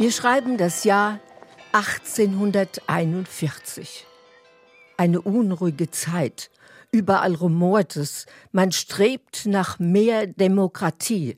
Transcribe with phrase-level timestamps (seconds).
[0.00, 1.20] Wir schreiben das Jahr
[1.72, 4.06] 1841.
[4.96, 6.50] Eine unruhige Zeit.
[6.90, 8.24] Überall rumort es.
[8.50, 11.36] Man strebt nach mehr Demokratie.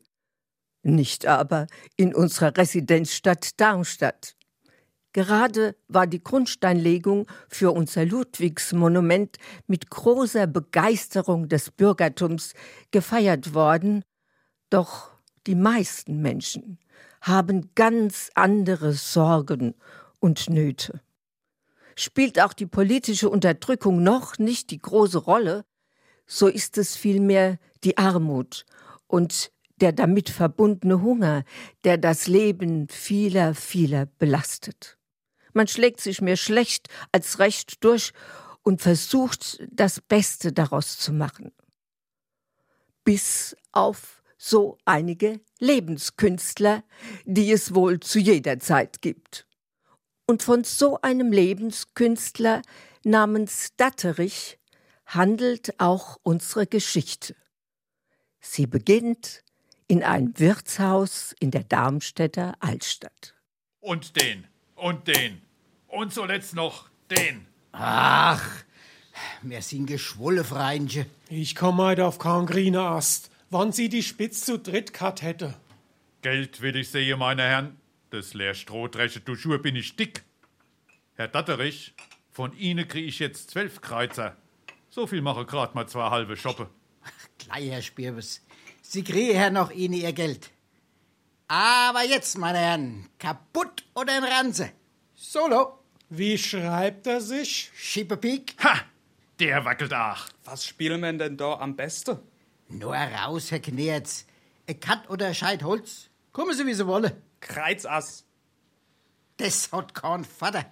[0.85, 4.37] Nicht aber in unserer Residenzstadt Darmstadt.
[5.13, 12.55] Gerade war die Grundsteinlegung für unser Ludwigsmonument mit großer Begeisterung des Bürgertums
[12.93, 14.05] gefeiert worden,
[14.71, 15.11] doch
[15.49, 16.79] die meisten Menschen
[17.23, 19.75] haben ganz andere Sorgen
[20.21, 21.01] und Nöte.
[21.95, 25.65] Spielt auch die politische Unterdrückung noch nicht die große Rolle,
[26.27, 28.65] so ist es vielmehr die Armut
[29.07, 31.45] und der damit verbundene Hunger,
[31.85, 34.99] der das Leben vieler, vieler belastet.
[35.53, 38.13] Man schlägt sich mehr schlecht als recht durch
[38.63, 41.53] und versucht, das Beste daraus zu machen.
[43.05, 46.83] Bis auf so einige Lebenskünstler,
[47.25, 49.47] die es wohl zu jeder Zeit gibt.
[50.27, 52.63] Und von so einem Lebenskünstler
[53.05, 54.59] namens Datterich
[55.07, 57.37] handelt auch unsere Geschichte.
[58.41, 59.45] Sie beginnt
[59.87, 63.35] in einem Wirtshaus in der Darmstädter Altstadt.
[63.81, 65.41] Und den, und den,
[65.87, 67.47] und zuletzt noch den.
[67.71, 68.45] Ach,
[69.43, 71.07] wir sind geschwolle, Freinche.
[71.29, 75.55] Ich komm heute auf keinen grünen Ast wann sie die Spitz zu dritt kat hätte.
[76.23, 77.79] Geld will ich sehen, meine Herren.
[78.11, 80.25] Das leer Strohdresche du Schuhe bin ich dick.
[81.15, 81.95] Herr Datterich,
[82.31, 84.37] von Ihnen krieg ich jetzt zwölf Kreuzer.
[84.89, 86.69] So viel mache grad mal zwei halbe Schoppe.
[87.05, 88.43] Ach, gleich, Herr Spirbes.
[88.83, 90.51] Sie kriegen ja noch Ihnen Ihr Geld.
[91.49, 94.73] Aber jetzt, meine Herren, kaputt oder in Ranse?
[95.15, 95.79] Solo.
[96.09, 97.71] Wie schreibt er sich?
[97.75, 98.55] Schippepiek.
[98.63, 98.81] Ha!
[99.41, 100.29] Der wackelt ach.
[100.45, 102.19] Was spielen wir denn da am besten?
[102.73, 104.25] Nur raus, Herr Knerz.
[104.67, 106.09] Ein Kat oder ein Scheit Holz.
[106.33, 107.13] Kommen Sie, wie Sie wollen.
[107.41, 108.25] Kreizass.
[109.37, 110.65] Das hat kein Vater.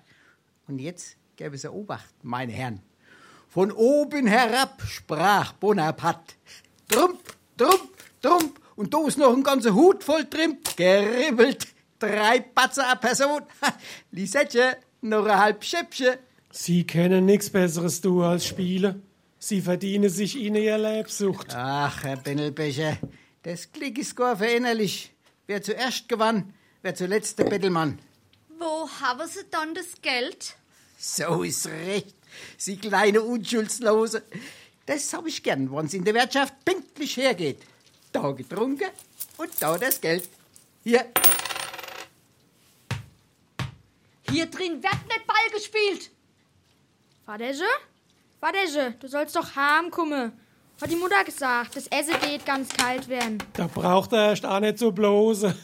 [0.66, 2.80] Und jetzt gäbe es Obacht, meine Herren.
[3.48, 6.34] Von oben herab sprach Bonaparte.
[6.88, 7.20] Trump,
[7.56, 7.90] trump,
[8.22, 8.60] trump.
[8.76, 10.76] Und da ist noch ein ganzer Hut voll Trimp.
[10.76, 11.66] Geribbelt.
[11.98, 13.42] Drei Batzer a Person.
[14.10, 16.16] Lisette, noch ein halb Schäppchen.
[16.50, 19.02] Sie kennen nichts Besseres, du, als Spiele.
[19.42, 21.54] Sie verdienen sich ihnen ihr Lebsucht.
[21.54, 22.98] Ach, Herr Bennelbecher,
[23.42, 25.14] das Klick ist gar verinnerlich.
[25.46, 26.52] Wer zuerst gewann,
[26.82, 27.98] wer zuletzt der Bettelmann.
[28.58, 30.56] Wo haben Sie dann das Geld?
[30.98, 32.14] So ist recht,
[32.58, 34.22] Sie kleine Unschuldslose.
[34.84, 37.62] Das hab ich gern, wenn's in der Wirtschaft pünktlich hergeht.
[38.12, 38.90] Da getrunken
[39.38, 40.28] und da das Geld.
[40.84, 41.06] Hier.
[44.28, 46.10] Hier drin wird nicht Ball gespielt.
[47.24, 47.54] Vater,
[48.40, 50.32] Warte, du sollst doch heimkommen.
[50.80, 53.36] Hat die Mutter gesagt, das Essen geht ganz kalt werden.
[53.52, 55.54] Da braucht er erst auch nicht so bloße.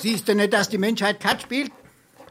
[0.00, 1.70] Siehst du nicht, dass die Menschheit Kat spielt?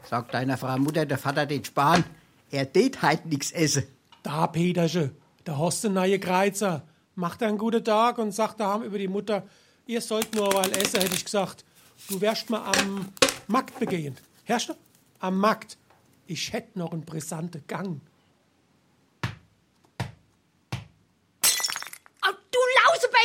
[0.08, 2.04] Sagt deiner Frau Mutter, der Vater den sparen.
[2.50, 3.84] Er tät halt nix essen.
[4.22, 5.12] Da, Petersche,
[5.44, 6.82] da hast du neue Kreuzer.
[7.14, 9.44] Macht einen guten Tag und sagt daheim über die Mutter,
[9.86, 11.64] ihr sollt nur weil essen, hätte ich gesagt.
[12.10, 13.08] Du wärst mal am
[13.46, 14.16] Markt begehen.
[14.44, 14.74] Herrst du?
[15.20, 15.78] Am Markt.
[16.26, 18.02] Ich hätt noch einen brisanten Gang.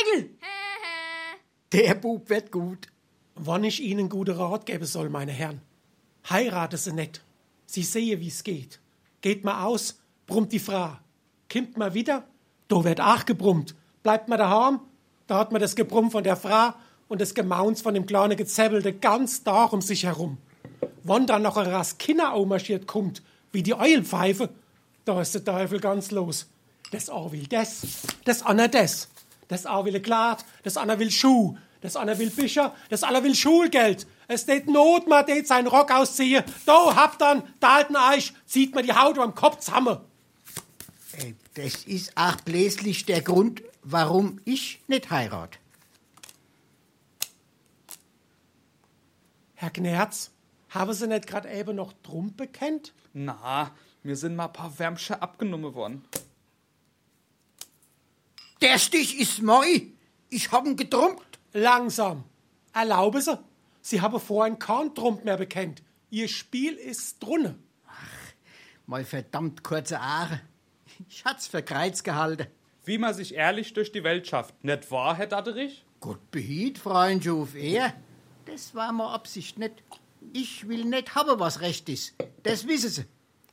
[0.02, 0.30] Bengel!
[1.72, 2.88] Der Bub wird gut.
[3.34, 5.62] Wann ich Ihnen gute Rat geben soll, meine Herren.
[6.28, 7.22] Heirate sie nicht.
[7.66, 8.80] Sie sehe, wie's geht.
[9.22, 10.96] Geht mal aus, brummt die Frau.
[11.48, 12.24] Kimmt mal wieder,
[12.68, 13.74] da wird auch gebrummt.
[14.02, 14.80] Bleibt mal daheim,
[15.26, 16.74] da hat man das Gebrumm von der Frau
[17.08, 20.38] und das Gemauns von dem kleinen Gezäbbelte ganz da um sich herum.
[21.04, 23.22] Wann dann noch ein Ras Kinder marschiert kommt,
[23.52, 24.50] wie die Eulenpfeife,
[25.04, 26.48] da ist der Teufel ganz los.
[26.90, 27.82] Das auch will das,
[28.24, 29.08] das Anna das.
[29.52, 33.34] Das eine will Glad, das andere will Schuh, das andere will Bücher, das andere will
[33.34, 34.06] Schulgeld.
[34.26, 36.42] Es steht Not, man tät seinen Rock ausziehen.
[36.64, 39.98] Da habt dann, da alten Eich, zieht man die Haut am Kopf zusammen.
[41.18, 45.58] Äh, das ist auch bläslich der Grund, warum ich nicht heirat.
[49.56, 50.30] Herr Gnerz,
[50.70, 52.94] haben Sie nicht gerade eben noch Trumpe kennt?
[53.12, 53.70] Na,
[54.02, 56.04] mir sind mal ein paar Wärmsche abgenommen worden.
[58.62, 59.88] Der Stich ist moi.
[60.30, 61.24] Ich hab'n getrunken.
[61.52, 62.22] Langsam.
[62.72, 63.36] Erlaube Sie.
[63.80, 65.82] Sie haben vorhin keinen Trump mehr bekennt.
[66.10, 67.58] Ihr Spiel ist drunne.
[68.86, 70.40] Mal verdammt kurze Aare.
[71.08, 72.46] Ich hat's für Kreiz gehalten.
[72.84, 74.62] Wie man sich ehrlich durch die Welt schafft.
[74.62, 75.84] Nicht wahr, Herr Datterich?
[75.98, 77.92] Gott behielt, Freund Schuf, er.
[78.46, 79.82] Das war mal Absicht nicht.
[80.32, 82.14] Ich will nicht haben, was recht ist.
[82.44, 83.04] Das wissen Sie.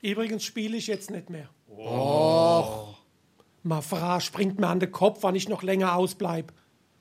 [0.01, 1.50] Übrigens spiele ich jetzt nicht mehr.
[1.67, 2.78] Och.
[3.69, 6.51] Ma Fra springt mir an den Kopf, wann ich noch länger ausbleib.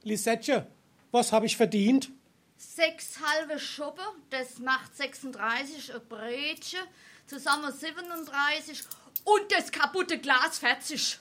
[0.03, 0.67] Lisette,
[1.13, 2.11] was hab ich verdient?
[2.59, 6.81] Sechs halbe Schuppe, das macht 36 ein Brötchen,
[7.27, 8.83] zusammen 37
[9.25, 11.19] und das kaputte Glas 40.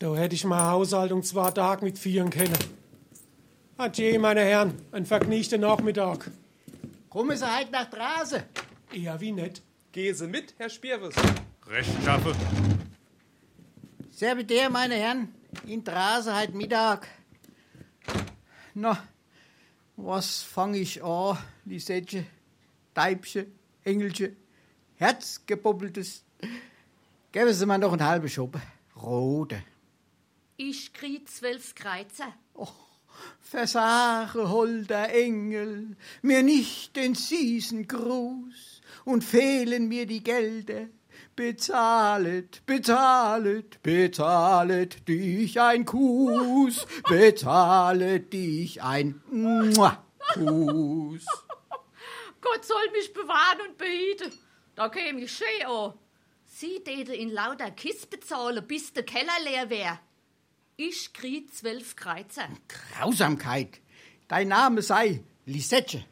[0.00, 2.58] Da hätte ich mal Haushaltung zwei Tage mit vieren können.
[3.76, 6.32] Adieu, meine Herren, ein vergnügter Nachmittag.
[7.08, 8.42] Kommen Sie halt nach draußen.
[8.92, 9.62] Eher wie nett.
[9.92, 11.14] Gehen Sie mit, Herr Spierwes.
[11.68, 12.34] Recht schaffe.
[14.20, 15.34] Serviteur, meine Herren,
[15.66, 17.08] in draußen heute Mittag.
[18.74, 19.02] Na,
[19.96, 22.26] was fang ich an, Lisetje,
[22.92, 23.46] Teibchen,
[23.82, 24.36] Engelchen,
[24.96, 26.22] Herzgebubbeltes.
[27.32, 28.60] Geben Sie mir noch einen halben Schuppen.
[28.94, 29.62] Rote.
[30.58, 32.34] Ich krieg zwölf Kreuzer.
[33.40, 40.88] Versage, holder Engel, mir nicht den süßen Gruß und fehlen mir die Gelder.
[41.40, 50.04] Bezahlet, bezahlet, bezahlet dich ein Kuss, bezahlet dich ein Mua,
[50.34, 51.24] Kuss.
[52.42, 54.38] Gott soll mich bewahren und behüten.
[54.74, 55.94] Da käme ich schön an.
[56.44, 59.98] Sie täte in lauter Kiss bezahlen, bis der Keller leer wär.
[60.76, 62.50] Ich krieg zwölf Kreuzer.
[62.68, 63.80] Grausamkeit.
[64.28, 66.04] Dein Name sei Lisette.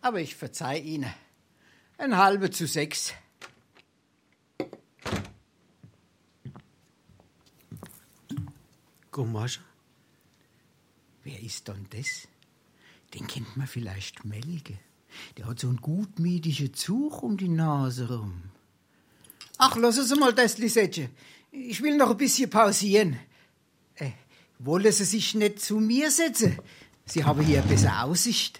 [0.00, 1.12] Aber ich verzeih Ihnen.
[1.98, 3.12] Ein halbe zu sechs.
[9.20, 9.60] Gummasche?
[11.24, 12.26] Wer ist denn das?
[13.12, 14.78] Den kennt man vielleicht Melke.
[15.36, 18.44] Der hat so einen gutmütigen Zug um die Nase rum.
[19.58, 21.10] Ach, lassen Sie mal das, Lisette.
[21.52, 23.18] Ich will noch ein bisschen pausieren.
[23.96, 24.12] Äh,
[24.58, 26.58] wollen Sie sich nicht zu mir setzen?
[27.04, 28.58] Sie haben hier besser Aussicht.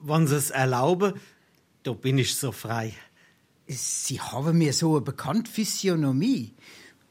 [0.00, 1.18] Wenn Sie es erlauben,
[1.82, 2.92] da bin ich so frei.
[3.66, 6.52] Sie haben mir so eine bekannte Physiognomie.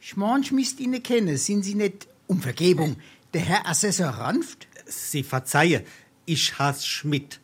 [0.04, 1.38] Ich manch müsst Ihnen kennen.
[1.38, 2.98] Sind Sie nicht, um Vergebung,
[3.36, 4.68] der Herr Assessor Ranft?
[4.86, 5.86] Sie verzeihe,
[6.26, 7.40] ich hasse Schmidt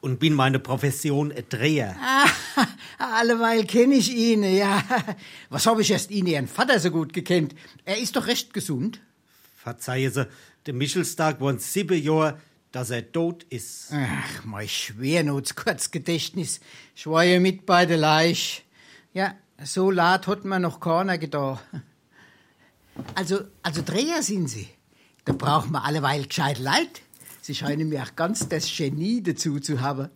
[0.00, 1.96] und bin meine Profession ein Dreher.
[2.00, 2.28] Ah,
[2.98, 4.84] alleweil kenne ich ihn, ja.
[5.50, 7.56] Was habe ich erst ihn, Ihren Vater, so gut gekannt?
[7.84, 9.00] Er ist doch recht gesund.
[9.56, 10.28] Verzeihe Sie,
[10.66, 13.88] der Michelstag wohnt sieben Jahre, dass er tot ist.
[13.92, 16.60] Ach, mein Schwernots-Kurzgedächtnis.
[16.94, 18.64] Ich war ja mit bei der Leich.
[19.12, 21.64] Ja, so laut hat mir noch keiner gedacht.
[23.14, 24.68] Also, also Dreher sind Sie.
[25.24, 27.02] Da braucht man alleweil gescheit Leid.
[27.46, 30.08] Sie scheinen mir auch ganz das Genie dazu zu haben.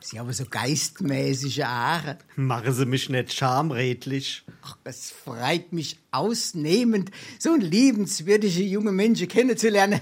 [0.00, 2.16] Sie haben so geistmäßige Haare.
[2.36, 4.44] Machen Sie mich nicht schamredlich.
[4.62, 10.00] Ach, es freut mich ausnehmend, so einen liebenswürdigen jungen Menschen kennenzulernen.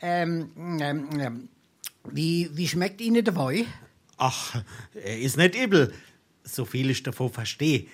[0.00, 0.50] Ähm,
[0.80, 1.48] ähm, ähm,
[2.10, 3.66] wie, wie schmeckt Ihnen der Wein?
[4.16, 4.60] Ach,
[4.94, 5.92] er ist nicht übel,
[6.42, 7.86] so viel ich davon verstehe.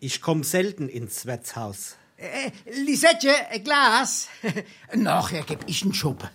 [0.00, 1.96] Ich komm selten ins Wirtshaus.
[2.22, 2.52] Äh,
[2.84, 4.28] Lisette, ein Glas.
[4.94, 6.28] Nachher geb ich einen Schuppen.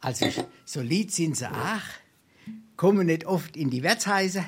[0.00, 0.26] Also,
[0.66, 1.80] so lieb sind sie auch.
[2.76, 4.44] Kommen nicht oft in die Wirtshäuser.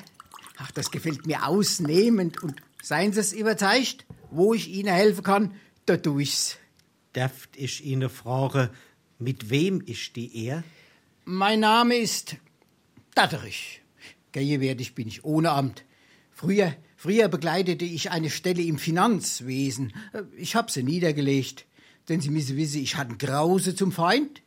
[0.57, 2.43] Ach, das gefällt mir ausnehmend.
[2.43, 5.55] Und seien Sie es überzeugt, wo ich Ihnen helfen kann,
[5.87, 6.57] da tu ich's.
[7.13, 8.69] Darf ich Ihnen fragen,
[9.17, 10.63] mit wem ich die Ehr?
[11.23, 12.35] Mein Name ist
[13.15, 13.81] Datterich.
[14.31, 15.85] Gegenwärtig bin ich ohne Amt.
[16.31, 16.75] Früher,
[17.05, 19.93] früher begleitete ich eine Stelle im Finanzwesen.
[20.37, 21.67] Ich hab sie niedergelegt.
[22.09, 24.41] Denn Sie müssen wissen, ich hatte Grause zum Feind.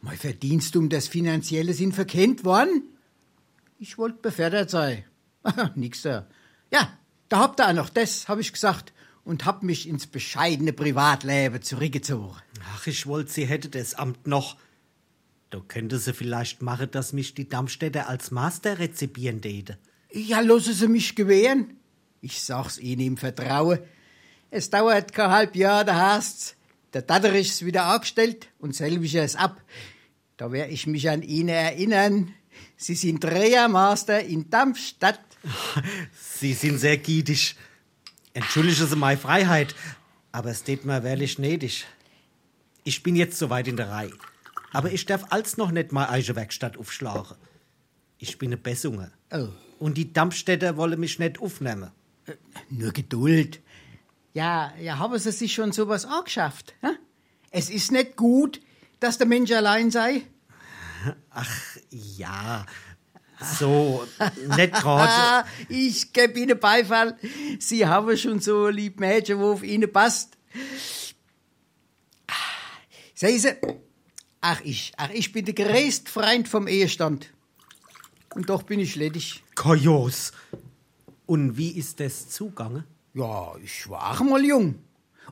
[0.00, 2.82] Mein Verdienst um das Finanzielle sind verkennt worden.
[3.78, 5.04] Ich wollte befördert sein.
[5.76, 6.26] Nix da.
[6.72, 8.92] Ja, da habt ihr auch noch das, hab ich gesagt,
[9.22, 12.36] und hab mich ins bescheidene Privatleben zurückgezogen.
[12.74, 14.56] Ach, ich wollte, sie hätte das Amt noch.
[15.50, 19.78] Da könnte sie vielleicht machen, dass mich die Darmstädter als Master rezipieren täte.
[20.10, 21.76] Ja, lassen Sie mich gewähren.
[22.24, 23.80] Ich sag's Ihnen im Vertrauen.
[24.48, 26.54] Es dauert kein halb Jahr, da heißt's,
[26.94, 29.60] der Datterich ist wieder angestellt und selbiger ist ab.
[30.36, 32.32] Da wär ich mich an Ihnen erinnern.
[32.76, 35.18] Sie sind Drehermaster in Darmstadt.
[36.12, 37.56] Sie sind sehr gietig.
[38.34, 39.74] Entschuldigen Sie meine Freiheit,
[40.30, 41.86] aber es tät mir wirklich nötig.
[42.84, 44.12] Ich bin jetzt soweit in der Reihe.
[44.72, 47.36] Aber ich darf als noch nicht mal eigene Werkstatt aufschlagen.
[48.18, 49.10] Ich bin eine Bessunger.
[49.32, 49.48] Oh.
[49.80, 51.90] Und die Dampfstädter wollen mich nicht aufnehmen.
[52.70, 53.60] Nur Geduld.
[54.34, 56.74] Ja, ja, haben Sie sich schon sowas angeschafft?
[56.80, 56.88] hä?
[57.50, 58.60] Es ist nicht gut,
[59.00, 60.22] dass der Mensch allein sei.
[61.30, 62.64] Ach, ja.
[63.58, 64.06] So,
[64.56, 65.08] nicht gerade.
[65.12, 67.18] Ah, ich geb Ihnen Beifall.
[67.58, 70.38] Sie haben schon so ein lieb Mädchen, wo auf Ihnen passt.
[73.14, 73.56] Sehen Sie,
[74.40, 77.32] ach ich, ach ich bin der größte Freund vom Ehestand.
[78.34, 79.42] Und doch bin ich ledig.
[79.54, 80.32] Kajos.
[81.26, 82.84] Und wie ist das zugange?
[83.14, 84.76] Ja, ich war auch mal jung.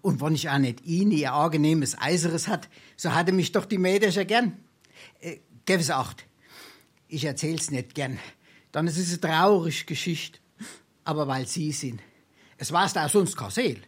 [0.02, 3.78] Und wenn ich auch nicht Ihnen ihr angenehmes Eiseres hat, so hatte mich doch die
[3.78, 4.56] Mädchen ja gern.
[5.20, 6.26] Äh, Sie acht.
[7.08, 8.18] Ich erzähl's nicht gern.
[8.72, 10.38] Dann ist es eine traurige Geschichte.
[11.04, 12.00] Aber weil Sie sind.
[12.56, 13.80] Es war's da sonst kein Seel.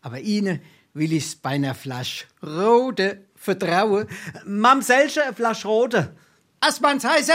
[0.00, 0.60] Aber Ihnen
[0.92, 4.06] will ich's bei einer Flasche rote vertrauen.
[4.46, 6.16] Mamselche, eine Flasche rote.
[6.60, 7.32] Asmanns heiße.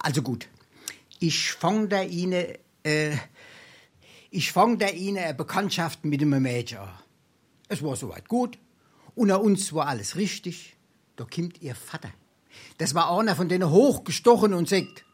[0.00, 0.48] Also gut.
[1.18, 2.46] Ich fang da Ihnen,
[2.82, 3.16] äh,
[4.30, 6.90] ich fang da Ihnen eine Bekanntschaft mit einem Mädchen an.
[7.68, 8.58] Es war soweit gut.
[9.14, 10.76] Unter uns war alles richtig.
[11.16, 12.10] Da kommt Ihr Vater.
[12.78, 15.04] Das war einer von denen hochgestochen und sagt,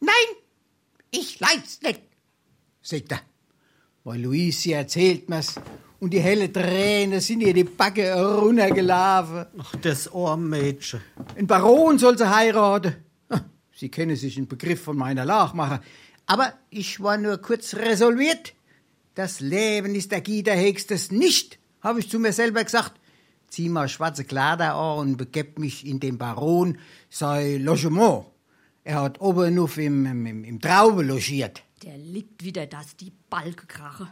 [0.00, 0.12] nein,
[1.10, 2.00] ich leid's nicht,
[2.82, 3.20] sagt er.
[4.04, 5.54] Weil Luisi erzählt mir's
[6.00, 9.46] und die helle Tränen sind ihr die Backe runtergelaufen.
[9.58, 11.00] Ach, das Ohrmädchen.
[11.36, 12.96] Ein Baron soll sie heiraten.
[13.72, 15.78] Sie können sich einen Begriff von meiner Lage machen.
[16.32, 18.54] Aber ich war nur kurz resolviert.
[19.14, 22.98] Das Leben ist der Gitter höchstes nicht, habe ich zu mir selber gesagt.
[23.48, 26.78] Zieh mal schwarze Kleider an und begeb mich in den Baron
[27.10, 28.24] sein Logement.
[28.82, 31.64] Er hat oben auf im, im, im Traube logiert.
[31.82, 34.08] Der liegt wieder, dass die Balke krache.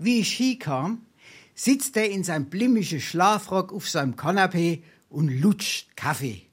[0.00, 1.06] Wie ich hinkam,
[1.54, 6.50] sitzt er in seinem blimmische Schlafrock auf seinem Kanapee und lutscht Kaffee.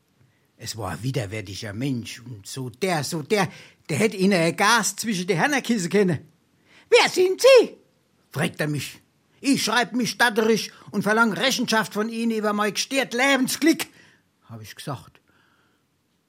[0.57, 3.47] Es war ein widerwärtiger Mensch und so der, so der,
[3.89, 6.31] der hätte ihnen ein Gas zwischen die Hörner kissen können.
[6.89, 7.77] Wer sind Sie?
[8.31, 9.01] fragt er mich.
[9.39, 13.85] Ich schreib mich statterisch und verlang Rechenschaft von Ihnen über mein gestört Lebensglück,
[14.49, 15.21] hab ich gesagt.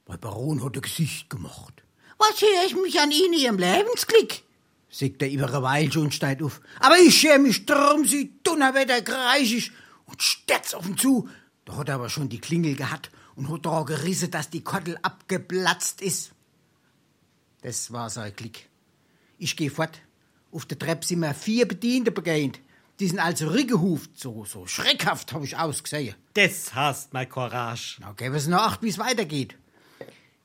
[0.06, 1.82] Der Baron hat ein Gesicht gemacht.
[2.18, 4.42] Was höre ich mich an Ihnen, Ihrem Lebensglück?
[4.90, 6.60] sagt er über eine Weile schon steigt auf.
[6.80, 9.70] Aber ich schäme mich drum, Sie Donnerwetter kreischig
[10.06, 11.28] und stürzt auf ihn zu.
[11.64, 14.98] Da hat er aber schon die Klingel gehabt und hat da gerissen, dass die Kottel
[15.02, 16.32] abgeplatzt ist.
[17.62, 18.58] Das war sein Glück.
[19.38, 20.00] Ich geh fort.
[20.52, 22.60] Auf der Treppe sind mir vier Bediente begegnet.
[23.00, 26.16] Die sind also rückgehuft, so, so schreckhaft hab ich ausgesehen.
[26.34, 27.98] Das hast mein Courage.
[28.00, 29.56] Na, geben Sie noch acht, wie's weitergeht.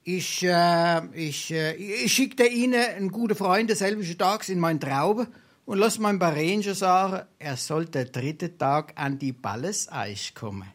[0.03, 5.27] Ich, äh, ich, äh, ich schickte Ihnen einen guten Freund desselben Tags in mein Traube
[5.65, 10.70] und lass meinem Barenje sagen, er soll der dritte Tag an die Balles Eich kommen.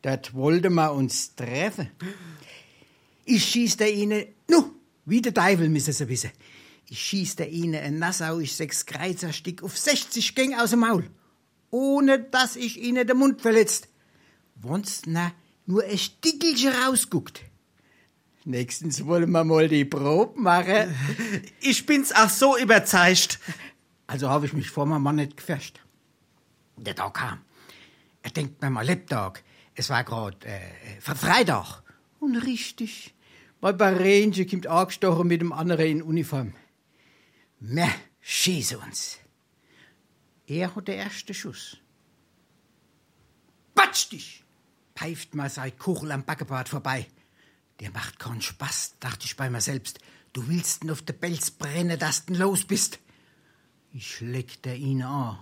[0.00, 1.90] Dort wollte wir uns treffen.
[3.24, 4.70] Ich schießte Ihnen, nu,
[5.06, 6.30] wie der Teufel müssen Sie wissen.
[6.88, 11.10] Ich schießte Ihnen ein nassauisch sechs Kreuzerstück auf 60 Gänge aus dem Maul.
[11.70, 13.88] Ohne dass ich Ihnen den Mund verletzt.
[14.56, 15.32] Wenn's na
[15.66, 17.42] nur ein Stickelchen rausguckt.
[18.44, 20.94] Nächstens wollen wir mal die Probe machen.
[21.60, 23.40] Ich bin's auch so überzeugt.
[24.06, 25.80] Also habe ich mich vor meinem Mann nicht gefärscht.
[26.76, 27.40] Der Tag kam.
[28.22, 29.42] Er denkt mir mal Lebtag.
[29.74, 30.60] Es war grad äh,
[31.04, 31.82] Fre- Freitag.
[32.20, 33.12] Und richtig.
[33.66, 36.52] Mein Barenje kommt angestochen mit dem anderen in Uniform.
[37.58, 39.18] Wir schießen uns.
[40.46, 41.76] Er hat den ersten Schuss.
[43.74, 44.44] Batsch dich!
[44.94, 47.08] Pfeift mal sein Kuchel am Backebart vorbei.
[47.80, 49.98] Der macht keinen Spaß, dachte ich bei mir selbst.
[50.32, 53.00] Du willst ihn auf der Pelz brennen, dass du los bist.
[53.92, 55.40] Ich leckte ihn an.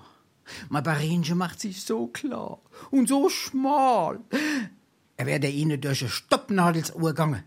[0.70, 4.20] Mein Barinche macht sich so klar und so schmal.
[5.18, 7.44] Er wäre ihnen durch ein Stoppnadelsohr gegangen.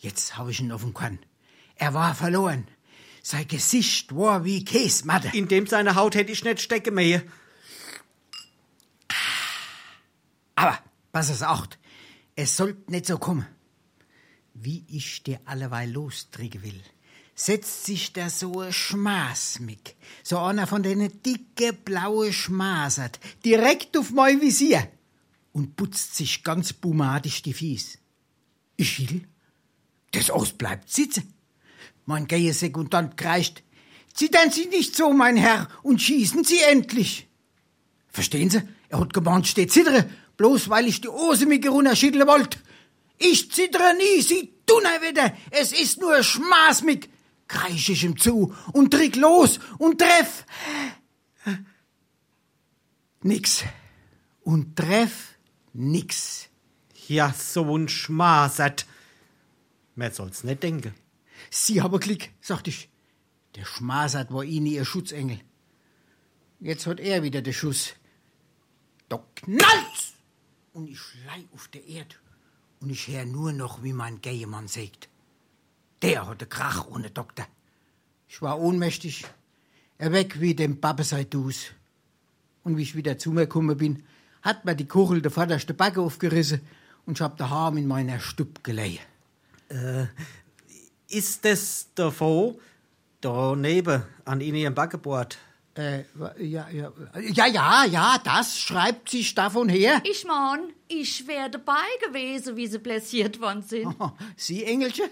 [0.00, 1.18] Jetzt hab ich ihn auf dem Kann.
[1.76, 2.66] Er war verloren.
[3.22, 5.28] Sein Gesicht war wie Käsematte.
[5.36, 7.22] In dem seine Haut hätte ich nicht stecken mehr.
[10.54, 10.78] Aber,
[11.12, 11.78] pass es acht,
[12.34, 13.46] es sollt nicht so kommen.
[14.54, 16.82] Wie ich dir alleweil lostriegen will,
[17.34, 19.96] setzt sich da so ein Schmaß mit.
[20.22, 24.86] So einer von denen dicke, blaue Schmasert, direkt auf mein Visier
[25.52, 27.98] und putzt sich ganz bumadisch die Fies.
[28.76, 29.26] Ich will,
[30.12, 31.34] das Aus bleibt sitzen.
[32.06, 33.62] Mein geier Sekundant kreischt,
[34.14, 37.28] Zittern Sie nicht so, mein Herr, und schießen Sie endlich.
[38.08, 38.62] Verstehen Sie?
[38.88, 42.58] Er hat gemeint, steht zittere, bloß weil ich die Hose mit runterschütteln wollt.
[43.18, 47.08] Ich zittere nie, Sie Donnerwetter, es ist nur Schmaß mit.
[47.48, 50.44] Kreisch ich ihm zu und trick los und treff.
[53.22, 53.64] Nix.
[54.42, 55.36] Und treff
[55.72, 56.48] nix.
[57.08, 58.86] Ja, so ein Schmasert.
[59.94, 60.94] Man soll's nicht denken.
[61.50, 62.88] Sie haben Glück, sagt ich.
[63.56, 65.40] Der Schmasert war Ihnen Ihr Schutzengel.
[66.60, 67.94] Jetzt hat er wieder den Schuss.
[69.08, 70.14] Da knallt's!
[70.72, 72.14] Und ich schlei auf der Erde.
[72.80, 75.08] Und ich hör nur noch, wie mein Geiermann sagt.
[76.02, 77.46] der hatte Krach ohne Doktor.
[78.28, 79.26] Ich war ohnmächtig,
[79.98, 81.72] er weg wie dem Babbeseidus.
[82.62, 84.04] Und wie ich wieder zu mir gekommen bin,
[84.42, 86.60] hat mir die Kuchel der vorderste Backe aufgerissen
[87.04, 88.62] und ich hab daheim in meiner Stub
[89.70, 90.08] gelegen.
[91.08, 92.58] Ist das davon,
[93.20, 95.38] da neben, an Ihrem Backebord?
[95.74, 96.04] Äh,
[96.38, 100.02] ja, ja, ja, ja, ja, das schreibt sich davon her.
[100.04, 103.94] Ich mein, ich wär dabei gewesen, wie sie blessiert worden sind.
[103.98, 105.08] Oh, Sie, Engelchen,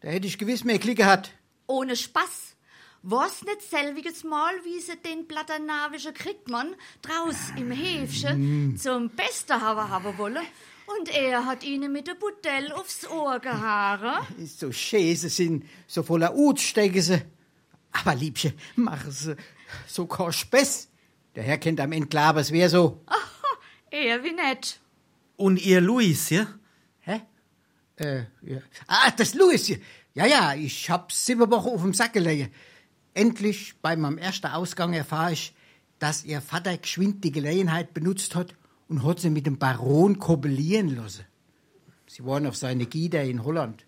[0.00, 1.32] da hätte ich gewiss mehr Klick gehabt.
[1.66, 2.56] Ohne Spaß.
[3.04, 9.88] Was nicht selbiges Mal, wie sie den Platternavischen Kriegmann draus im Häfchen zum Besten haben
[9.88, 10.40] haben wolle.
[10.86, 14.26] Und er hat ihnen mit der Budell aufs Ohr gehaare.
[14.44, 17.22] So Schäse sind, so voller Ut stecken sie.
[17.92, 19.36] Aber Liebchen, machen sie
[19.86, 20.88] so kein Spess.
[21.34, 23.04] Der Herr kennt am Ende klar, es wär so.
[23.90, 24.80] Er wie nett.
[25.36, 26.46] Und ihr Luis, ja?
[27.00, 27.20] Hä?
[27.96, 28.60] Äh, ja.
[28.86, 29.78] Ah, das Louis hier.
[30.14, 32.50] Ja, ja, ich hab sieben Wochen auf dem Sack gelegen.
[33.14, 35.54] Endlich bei meinem ersten Ausgang erfahre ich,
[35.98, 38.54] dass ihr Vater geschwind die Gelegenheit benutzt hat
[38.88, 41.24] und hat sie mit dem Baron kobelieren lassen.
[42.06, 43.84] Sie waren auf seine Gieder in Holland.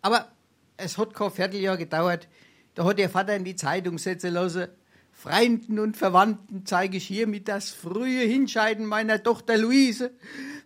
[0.00, 0.30] Aber
[0.76, 2.28] es hat kein Vierteljahr gedauert.
[2.74, 4.68] Da hat ihr Vater in die Zeitung setzen lassen.
[5.12, 10.10] Freunden und Verwandten zeige ich hiermit das frühe Hinscheiden meiner Tochter Luise,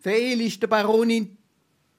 [0.01, 1.37] verehelichte Baronin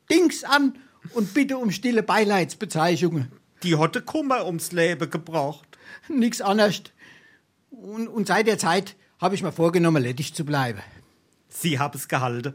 [0.09, 0.77] Dings an
[1.13, 3.31] und bitte um stille Beileidsbezeichnungen.
[3.63, 5.77] Die hatte Kummer ums Leben gebracht.
[6.07, 6.83] Nix anderes.
[7.69, 10.81] Und, und seit der Zeit habe ich mir vorgenommen, ledig zu bleiben.
[11.49, 12.53] Sie haben es gehalten.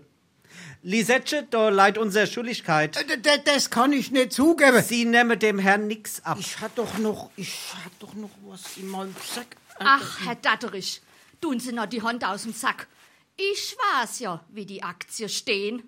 [0.82, 2.96] Lisette, da leid unsere Schuldigkeit.
[3.08, 4.82] D- d- Das kann ich nicht zugeben.
[4.82, 6.38] Sie nehmen dem Herrn nix ab.
[6.40, 9.56] Ich hatte doch noch, ich hatte doch noch was in meinem Sack.
[9.78, 11.00] Ach, Herr Datterich,
[11.40, 12.88] tun Sie noch die Hand aus dem Sack.
[13.36, 15.82] Ich weiß ja, wie die Aktien stehen.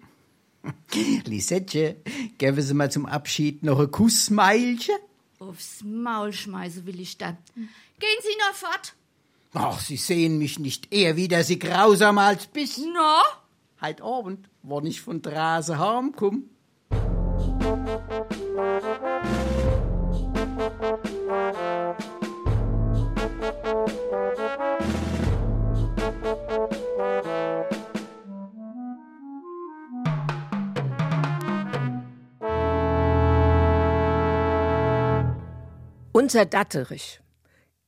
[1.24, 1.96] Lisette,
[2.38, 4.94] geben Sie mal zum Abschied noch ein Kussmeilchen?
[5.40, 7.36] Aufs Maul schmeißen will ich da.
[7.54, 7.68] Gehen
[8.22, 8.94] Sie noch fort.
[9.56, 12.76] Ach, Sie sehen mich nicht eher wieder, Sie grausamer als bis.
[12.78, 13.22] No?
[13.80, 16.50] Heut Abend, wann ich von Drase heimkomm.
[36.12, 37.20] Unser Datterich.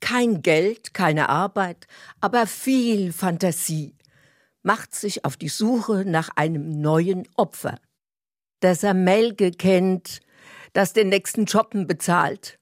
[0.07, 1.89] Kein Geld, keine Arbeit,
[2.21, 3.97] aber viel Fantasie.
[4.63, 7.81] Macht sich auf die Suche nach einem neuen Opfer.
[8.61, 10.21] Das er Melke kennt,
[10.75, 12.61] das den nächsten Shoppen bezahlt.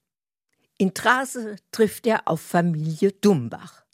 [0.79, 3.85] In Trase trifft er auf Familie Dumbach.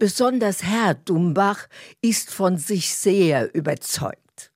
[0.00, 1.68] Besonders Herr Dumbach
[2.00, 4.50] ist von sich sehr überzeugt.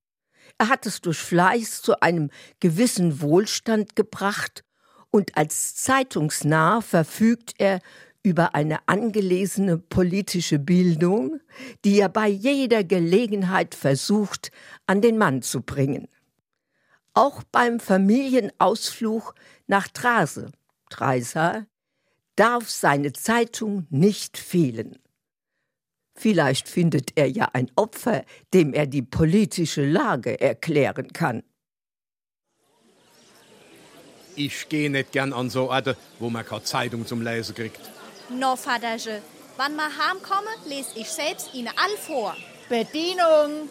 [0.59, 4.65] Er hat es durch Fleiß zu einem gewissen Wohlstand gebracht
[5.13, 7.81] und als Zeitungsnah verfügt er
[8.27, 11.39] über eine angelesene politische Bildung,
[11.85, 14.51] die er bei jeder Gelegenheit versucht,
[14.85, 16.09] an den Mann zu bringen.
[17.15, 19.33] Auch beim Familienausflug
[19.69, 20.51] nach Trase,
[20.91, 21.67] Treisa,
[22.35, 24.99] darf seine Zeitung nicht fehlen.
[26.17, 31.45] Vielleicht findet er ja ein Opfer, dem er die politische Lage erklären kann.
[34.35, 37.81] Ich gehe nicht gern an so Orte, wo man keine Zeitung zum Lesen kriegt.
[38.29, 39.23] No, Vaterche,
[39.57, 42.37] wann ma heimkomme, les ich selbst Ihnen all vor.
[42.69, 43.69] Bedienung!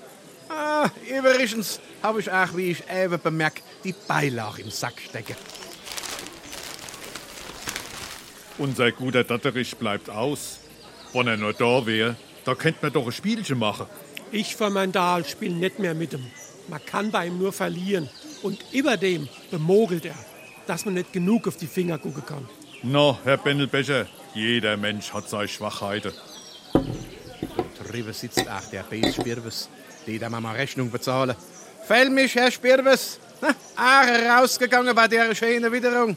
[0.47, 5.35] Ah, übrigens habe ich auch, wie ich eben bemerkt, die Beilage im Sack stecken.
[8.57, 10.59] Unser guter Datterich bleibt aus.
[11.11, 12.15] Wenn er nur da wäre,
[12.45, 13.87] da könnte man doch ein Spielchen machen.
[14.31, 16.25] Ich für mein Dahl spiel nicht mehr mit ihm.
[16.69, 18.09] Man kann bei ihm nur verlieren.
[18.41, 20.15] Und überdem bemogelt er,
[20.67, 22.47] dass man nicht genug auf die Finger gucken kann.
[22.83, 26.13] Na, Herr Bendelbecher, jeder Mensch hat seine Schwachheiten.
[27.87, 29.69] Drüben sitzt auch der Bes Spirwes.
[30.05, 31.35] Die da mal Rechnung bezahlen.
[31.87, 33.19] Fäll mich, Herr Spirwes.
[33.75, 36.15] Auch rausgegangen bei der schönen Witterung.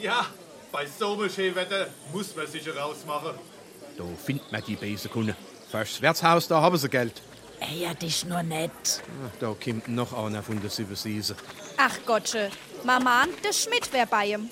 [0.00, 0.26] Ja,
[0.70, 3.32] bei so einem schönen Wetter muss man sich rausmachen.
[3.96, 5.36] Da findet man die Besenkunde.
[5.70, 7.22] Fürs Wirtshaus, da haben sie Geld.
[7.72, 8.70] Ja, dich nur nett.
[9.24, 11.36] Ach, da kommt noch einer von der Sieben Siese.
[11.76, 12.50] Ach Gottsche,
[12.82, 14.50] Mama, der Schmidt wär bei ihm.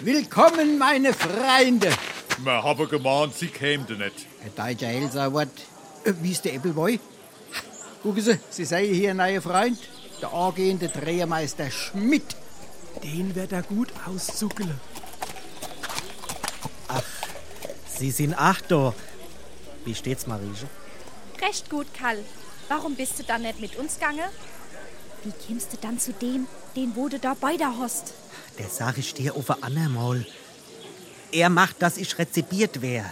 [0.00, 1.90] Willkommen, meine Freunde!
[2.38, 4.26] Wir haben gemahnt, sie kämen nicht.
[4.44, 5.50] Ein deutscher Helsauwort.
[6.04, 6.98] Äh, wie ist der Äppelboy?
[8.02, 9.78] Gucken Sie, Sie sehen hier ein neuer Freund.
[10.20, 12.36] Der angehende Drehermeister Schmidt.
[13.02, 14.80] Den wird er gut auszuckeln.
[17.86, 18.94] Sie sind acht da.
[19.84, 20.66] Wie steht's, Marieche?
[21.40, 22.18] Recht gut, Karl.
[22.68, 24.24] Warum bist du dann nicht mit uns gange?
[25.24, 28.14] Wie kämst du dann zu dem, den wo du da bei der hast?
[28.58, 30.26] Der sag ich dir auf ein andermal.
[31.30, 33.04] Er macht, dass ich rezipiert wär.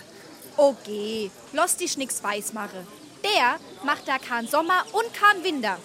[0.56, 2.86] Okay, lass dich nix weiß machen.
[3.22, 5.78] Der macht da keinen Sommer und keinen Winter.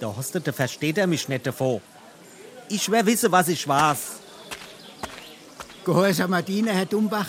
[0.00, 1.80] Da hast du, da versteht er mich nicht davor.
[2.68, 3.98] Ich wär wisse, was ich weiß.
[5.84, 7.26] Gehorsamer Diener, Herr Dumbach.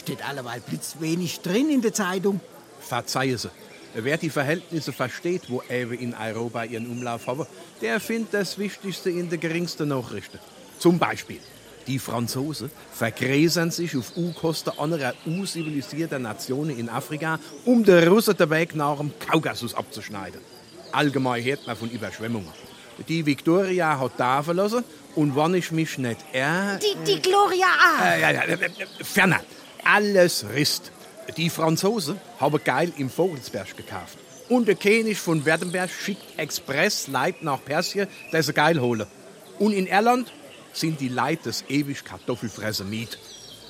[0.00, 2.40] Steht alleweil blitzwenig drin in der Zeitung.
[2.80, 3.50] Verzeihe Sie.
[3.94, 7.46] Wer die Verhältnisse versteht, wo Ewe in Europa ihren Umlauf haben,
[7.80, 10.40] der findet das Wichtigste in der geringsten Nachrichten.
[10.80, 11.38] Zum Beispiel,
[11.86, 18.50] die Franzosen vergräsern sich auf U-Kosten anderer U-zivilisierter Nationen in Afrika, um den Russen den
[18.50, 20.40] Weg nach dem Kaukasus abzuschneiden.
[20.90, 22.50] Allgemein hört man von Überschwemmungen.
[23.08, 26.78] Die Victoria hat da verlassen und wenn ich mich nicht irre...
[26.80, 28.14] Die, die Gloria A.
[28.14, 29.40] Äh, ja, ja, äh, äh, ferner.
[29.84, 30.90] Alles Rist.
[31.36, 34.18] Die Franzosen haben geil im Vogelsberg gekauft.
[34.48, 39.06] Und der König von Werdenberg schickt Express Leid nach Persien, das sie geil holen.
[39.58, 40.32] Und in Irland
[40.72, 43.18] sind die Leute des ewig Kartoffelfresser Miet.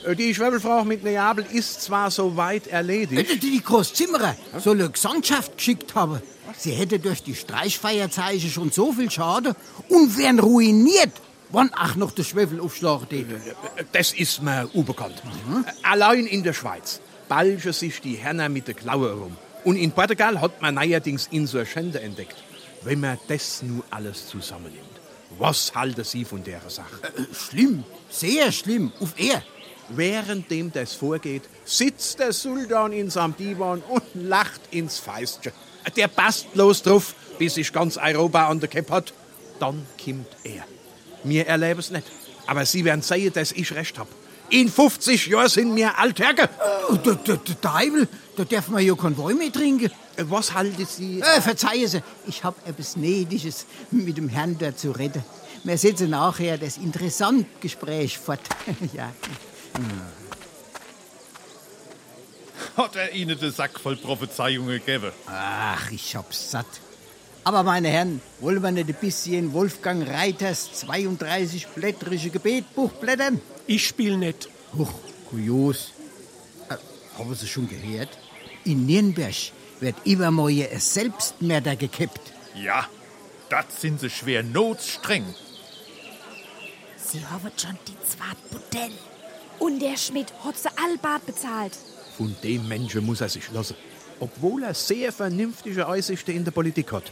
[0.04, 3.30] Äh, Die Schwebelfrau mit Neapel ist zwar soweit erledigt.
[3.30, 6.20] Die, die Großzimmerer soll eine Gesandtschaft geschickt haben.
[6.56, 9.54] Sie hätte durch die Streichfeierzeichen schon so viel Schaden
[9.88, 11.12] und wären ruiniert,
[11.50, 13.40] wann auch noch der Schwefel aufschlagen täte.
[13.92, 15.22] Das ist mir unbekannt.
[15.82, 19.36] Allein in der Schweiz balgen sich die Herren mit der Klaue herum.
[19.64, 22.36] Und in Portugal hat man neuerdings Insurgente entdeckt.
[22.82, 24.84] Wenn man das nur alles zusammennimmt,
[25.38, 27.00] was halten Sie von der Sache?
[27.32, 29.42] Schlimm, sehr schlimm, auf er.
[29.88, 35.52] Währenddem das vorgeht, sitzt der Sultan in seinem Divan und lacht ins Feistchen.
[35.96, 39.12] Der passt bloß drauf, bis sich ganz Europa an der Kepp hat.
[39.60, 40.64] Dann kommt er.
[41.22, 42.06] Wir erleben es nicht.
[42.46, 44.08] Aber Sie werden sehen, dass ich recht hab.
[44.50, 46.48] In 50 Jahren sind wir Altherge.
[46.90, 49.90] Oh, der, der, der Teufel, da darf man ja kein Wein mehr trinken.
[50.16, 51.20] Was halten Sie?
[51.20, 55.24] Äh, verzeihen Sie, ich hab etwas Nedisches mit dem Herrn da zu reden.
[55.64, 58.40] Wir setzen nachher das interessante Gespräch fort.
[58.92, 59.12] ja.
[62.76, 65.10] Hat er Ihnen den Sack voll Prophezeiungen gegeben?
[65.26, 66.66] Ach, ich hab's satt.
[67.44, 73.40] Aber meine Herren, wollen wir nicht ein bisschen Wolfgang Reiters 32-blättrige Gebetbuch blättern?
[73.66, 74.48] Ich spiel nicht.
[74.76, 74.92] Huch,
[75.30, 75.92] kurios.
[76.68, 76.76] Äh,
[77.18, 78.10] haben Sie schon gehört?
[78.64, 79.34] In Nürnberg
[79.80, 82.20] wird übermorgen ein Selbstmörder gekippt.
[82.54, 82.88] Ja,
[83.48, 85.24] das sind sie schwer notstreng.
[86.96, 88.92] Sie haben schon die zweit Budell.
[89.58, 91.76] Und der Schmidt hat sie allbart bezahlt.
[92.16, 93.76] Von dem Menschen muss er sich lassen.
[94.20, 97.10] Obwohl er sehr vernünftige Aussichten in der Politik hat.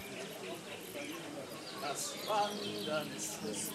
[1.83, 3.71] Das Wandern ist des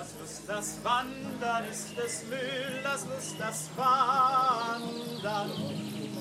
[0.00, 5.50] lass uns das Wandern ist des Müll, lass uns das Wandern.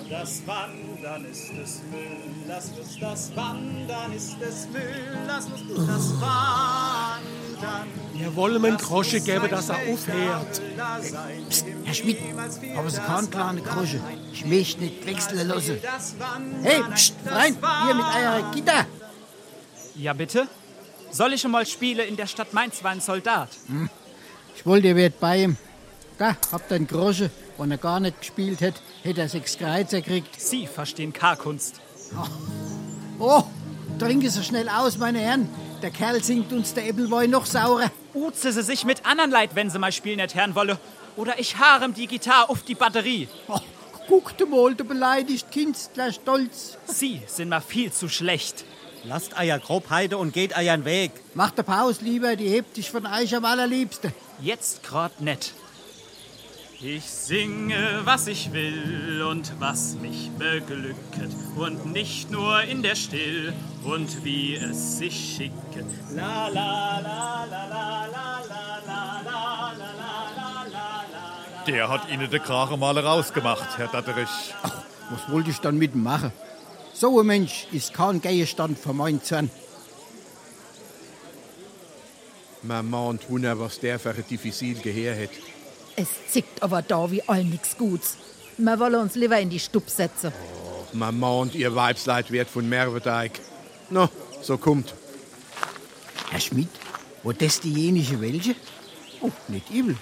[0.09, 6.21] Das Wandern ist des Müll, lass uns das Wandern ist des Müll, lass uns das
[6.21, 7.87] Wandern.
[8.13, 10.61] Wir wollen ihm Grosche geben, dass er aufhört.
[11.49, 12.19] Psst, Herr Schmidt,
[12.75, 14.01] haben Sie keinen kleinen Krosche?
[14.33, 15.77] Ich möchte nicht wechseln lassen.
[16.63, 18.85] Hey, psst, rein, hier mit eurer Gitter.
[19.95, 20.47] Ja, bitte?
[21.11, 23.49] Soll ich mal spielen in der Stadt Mainz war ein Soldat?
[24.55, 25.57] Ich wollte, ihr wärt bei ihm.
[26.17, 27.31] Da, habt ihr einen Grosche.
[27.57, 30.39] Wenn er gar nicht gespielt hätte, hätte er sechs Kreuzer gekriegt.
[30.39, 31.81] Sie verstehen K-Kunst.
[33.19, 33.43] Oh,
[33.99, 35.49] trinke so schnell aus, meine Herren.
[35.81, 37.91] Der Kerl singt uns der Äppelwein noch saurer.
[38.13, 40.77] Uze sie sich mit anderen Leid, wenn sie mal spielen nicht hören wolle.
[41.15, 43.27] Oder ich harem die Gitarre auf die Batterie.
[43.47, 43.59] Oh,
[44.07, 46.77] guckte mal, der beleidigt Künstler stolz.
[46.85, 48.65] Sie sind mal viel zu schlecht.
[49.03, 51.11] Lasst euer Grobheide und geht euren Weg.
[51.33, 54.13] Macht der Pause lieber, die hebt dich von euch am allerliebsten.
[54.41, 55.53] Jetzt grad nett.
[56.81, 63.53] Ich singe, was ich will und was mich beglücket und nicht nur in der Still
[63.83, 65.85] und wie es sich schicke.
[66.15, 69.91] La la la la la la la la la la
[70.37, 74.53] la la la Der hat Ihnen den Krachen mal rausgemacht, Herr Datterich.
[75.09, 76.31] Was wollte ich dann mit ihm machen?
[76.99, 79.49] So ein Mensch ist kein Gegenstand für meinen Zorn.
[82.61, 85.29] Man mahnt wunder, was der für ein diffizil Gehör hat.
[85.95, 88.17] Es zickt aber da wie all nix Guts.
[88.57, 90.33] Wir wollen uns lieber in die Stub setzen.
[90.91, 93.31] Man mahnt, ihr Weibsleid wird von Merweteig.
[93.89, 94.09] No,
[94.41, 94.93] so kommt.
[96.29, 96.67] Herr Schmidt,
[97.23, 98.55] wo das diejenige welche?
[99.21, 99.95] Oh, nicht übel.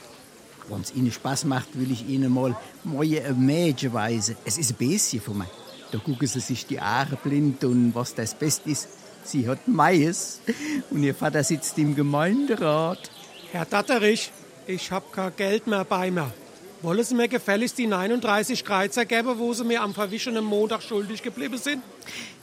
[0.67, 4.36] Wenn es Ihnen Spaß macht, will ich Ihnen mal neue ein Mädchen weisen.
[4.45, 5.47] Es ist ein bisschen von mir.
[5.91, 8.89] Da gucken Sie sich die Haare blind und was das Beste ist.
[9.23, 10.39] Sie hat Mais
[10.89, 13.10] und Ihr Vater sitzt im Gemeinderat.
[13.52, 14.32] Herr Datterich,
[14.67, 16.32] ich hab kein Geld mehr bei mir.
[16.82, 21.23] Wollen Sie mir gefälligst die 39 Kreuzer geben, wo Sie mir am verwischenen Montag schuldig
[21.23, 21.82] geblieben sind?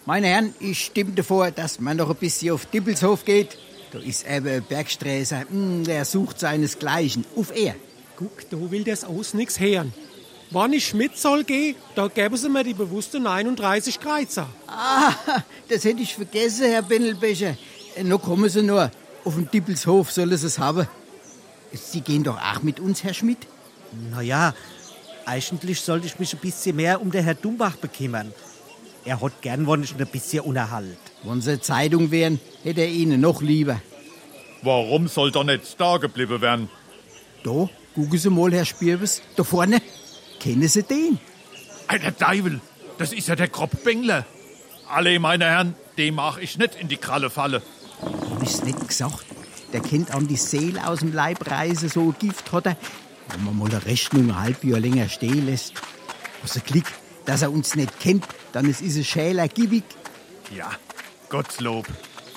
[0.06, 3.56] Meine Herren, ich stimme davor, dass man noch ein bisschen auf Dippelshof geht.
[3.92, 7.24] Da ist eben ein Bergsträßer, hm, der sucht seinesgleichen.
[7.36, 7.76] Auf er.
[8.16, 9.92] Guck, da will das aus nix hören.
[10.54, 14.46] Wann ich mit soll gehen, da gäbe sie mir die bewusste 39 Kreuzer.
[14.68, 15.12] Ah,
[15.68, 17.56] das hätte ich vergessen, Herr Bennelbecher.
[17.96, 18.88] Äh, Noch kommen Sie nur.
[19.24, 20.86] Auf dem Dippelshof sollen Sie es haben.
[21.72, 23.48] Sie gehen doch auch mit uns, Herr Schmidt?
[24.12, 24.54] Na ja,
[25.26, 28.32] eigentlich sollte ich mich ein bisschen mehr um den Herr Dumbach bekümmern.
[29.04, 30.98] Er hat gern, wenn ich ein bisschen unterhalt.
[31.24, 33.80] Wenn Sie Zeitung wären, hätte er Ihnen noch lieber.
[34.62, 36.68] Warum soll er nicht da geblieben werden?
[37.42, 39.82] Da, gucken Sie mal, Herr Spirbes, da vorne.
[40.44, 41.18] Kennen Sie den?
[41.88, 42.60] Alter Teufel,
[42.98, 44.26] das ist ja der Kropp Bengler.
[44.90, 47.62] Alle, meine Herren, dem mach ich nicht in die Kralle falle.
[48.02, 49.24] Hab ich's nicht gesagt?
[49.72, 52.76] Der kennt an die Seele aus dem Leib reisen, so Gift hat er.
[53.30, 55.80] Wenn man mal eine Rechnung ein halb Jahr länger stehen lässt.
[56.42, 56.92] Was ein Glück,
[57.24, 59.84] dass er uns nicht kennt, dann ist es Schäler giebig.
[60.54, 60.70] Ja,
[61.30, 61.86] Gottlob.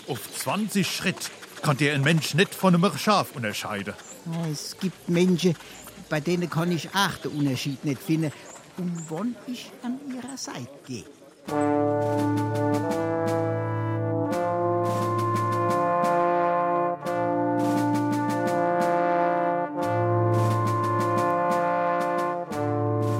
[0.07, 1.29] Auf 20 Schritt
[1.61, 3.95] kann der ein Mensch nicht von einem Schaf unterscheiden.
[4.27, 5.57] Oh, Es gibt Menschen,
[6.09, 8.31] bei denen kann ich auch den Unterschied nicht finden.
[8.77, 11.03] Und wann ich an ihrer Seite gehe.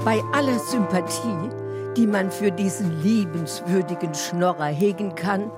[0.04, 1.50] Bei aller Sympathie,
[1.96, 5.50] die man für diesen liebenswürdigen Schnorrer hegen kann,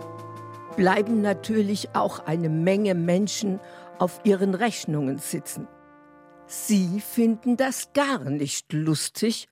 [0.77, 3.61] bleiben natürlich auch eine Menge Menschen
[3.99, 5.69] auf ihren Rechnungen sitzen.
[6.53, 9.49] Sie finden das gar nicht lustig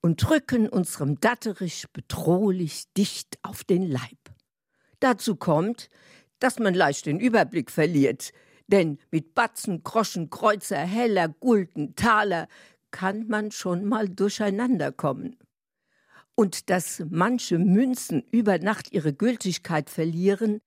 [0.00, 4.16] und drücken unserem Datterich bedrohlich dicht auf den Leib.
[5.00, 5.90] Dazu kommt,
[6.38, 8.32] dass man leicht den Überblick verliert,
[8.68, 12.48] denn mit Batzen, Groschen, Kreuzer, Heller, Gulden, Taler
[12.90, 15.36] kann man schon mal durcheinander kommen.
[16.36, 20.62] Und dass manche Münzen über Nacht ihre Gültigkeit verlieren,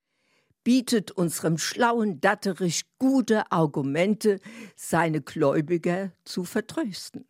[0.64, 4.40] bietet unserem schlauen Datterich gute Argumente,
[4.76, 7.26] seine Gläubiger zu vertrösten.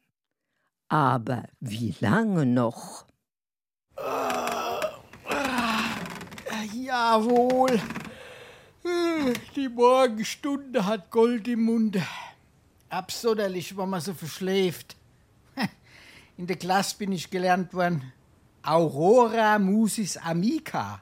[0.88, 3.06] Aber wie lange noch?
[6.74, 7.82] Jawohl.
[8.84, 12.04] Hm, Die Morgenstunde hat Gold im Munde.
[12.90, 14.96] Absonderlich, wenn man so verschläft.
[16.38, 18.12] In der Klasse bin ich gelernt worden.
[18.62, 21.02] Aurora musis amica.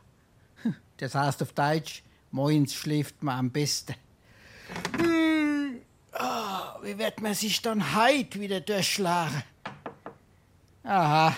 [0.97, 3.95] Das heißt auf Deutsch, moins schläft man am besten.
[4.97, 5.81] Hm,
[6.13, 9.43] ah, wie wird man sich dann heut wieder durchschlagen?
[10.83, 11.35] Aha,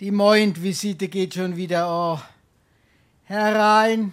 [0.00, 2.22] die Moindvisite geht schon wieder an.
[3.24, 4.12] Herein.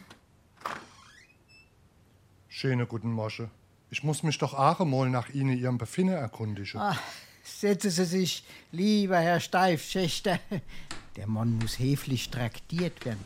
[2.48, 3.50] Schöne guten Mosche.
[3.90, 6.80] Ich muss mich doch auch mal nach Ihnen Ihrem Befinden erkundigen.
[6.80, 6.98] Ah,
[7.60, 10.40] setzen Sie sich, lieber Herr Steifschächter.
[11.16, 13.24] Der Mann muss höflich traktiert werden.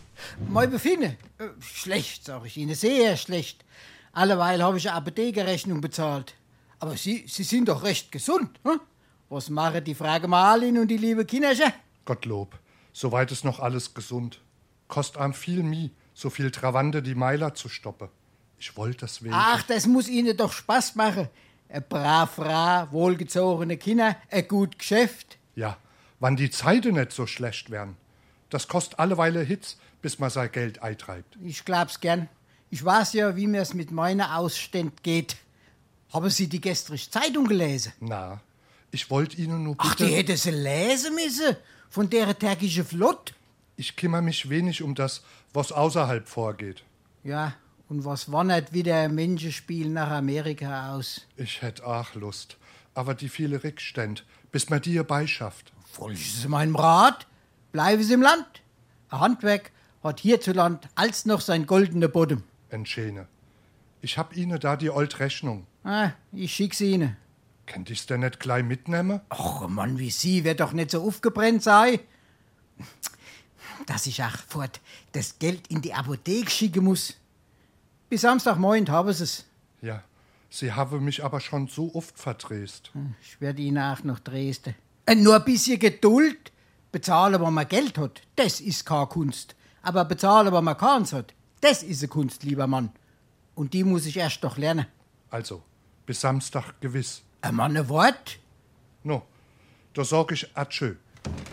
[0.47, 1.17] Mein Befinden?
[1.37, 3.65] Äh, schlecht, sag ich Ihnen, sehr schlecht.
[4.13, 6.35] Alleweil habe ich eine Apothekerrechnung bezahlt.
[6.79, 8.49] Aber Sie, Sie sind doch recht gesund.
[8.63, 8.79] Hm?
[9.29, 11.73] Was machen die Frage Marlin und die liebe Kindersche?
[12.05, 12.57] Gottlob,
[12.93, 14.39] soweit ist noch alles gesund.
[14.87, 18.09] Kost am viel Mie, so viel Travante die Meiler zu stoppen.
[18.57, 19.33] Ich wollte es wegen.
[19.33, 21.29] Ach, das muss Ihnen doch Spaß machen.
[21.73, 25.37] Ein brav Frau, wohlgezogene Kinder, ein gut Geschäft.
[25.55, 25.77] Ja,
[26.19, 27.95] wann die Zeiten nicht so schlecht wären.
[28.49, 31.37] Das kost alleweile Hitz, bis man sein Geld eintreibt.
[31.43, 32.27] Ich glaub's gern.
[32.69, 35.37] Ich weiß ja, wie mir's mit meiner Ausständ geht.
[36.11, 37.93] Haben Sie die gestrige Zeitung gelesen?
[38.01, 38.41] Na,
[38.91, 39.89] ich wollte Ihnen nur bitte...
[39.89, 41.55] Ach, die hätte sie lesen müssen.
[41.89, 43.33] Von der türkischen Flott.
[43.77, 46.83] Ich kümmere mich wenig um das, was außerhalb vorgeht.
[47.23, 47.53] Ja,
[47.91, 51.27] und was wandert wieder ein Menschenspiel nach Amerika aus?
[51.35, 52.55] Ich hätt auch Lust.
[52.93, 55.73] Aber die viele Rückstände, bis man dir beischafft.
[55.91, 57.27] Folgen Sie meinem Rat.
[57.73, 58.61] Bleiben Sie im Land.
[59.09, 59.71] Ein Handwerk
[60.03, 62.45] hat hierzuland als noch sein goldener Boden.
[62.69, 63.27] Entschene.
[63.99, 65.67] Ich hab Ihnen da die old Rechnung.
[65.83, 67.17] Ah, ich schick sie Ihnen.
[67.65, 69.19] Könnt ich's denn nicht gleich mitnehmen?
[69.29, 71.99] Och, ein Mann wie Sie wird doch nicht so aufgebrennt sein.
[73.85, 74.79] Dass ich auch fort
[75.11, 77.17] das Geld in die Apotheke schicken muss.
[78.11, 79.45] Bis Samstagmorgen haben Sie es.
[79.81, 80.03] Ja,
[80.49, 82.91] Sie haben mich aber schon so oft verdreht.
[83.21, 84.75] Ich werde Ihnen auch noch Dresden.
[85.05, 86.51] Äh, nur ein bisschen Geduld.
[86.91, 89.55] Bezahlen, wenn man Geld hat, das ist keine Kunst.
[89.81, 92.91] Aber bezahlen, wenn man keins hat, das ist eine Kunst, lieber Mann.
[93.55, 94.87] Und die muss ich erst noch lernen.
[95.29, 95.63] Also,
[96.05, 97.21] bis Samstag gewiss.
[97.39, 98.39] Ein Mann, ein Wort?
[99.03, 99.21] No,
[99.93, 100.95] da sag ich Adieu.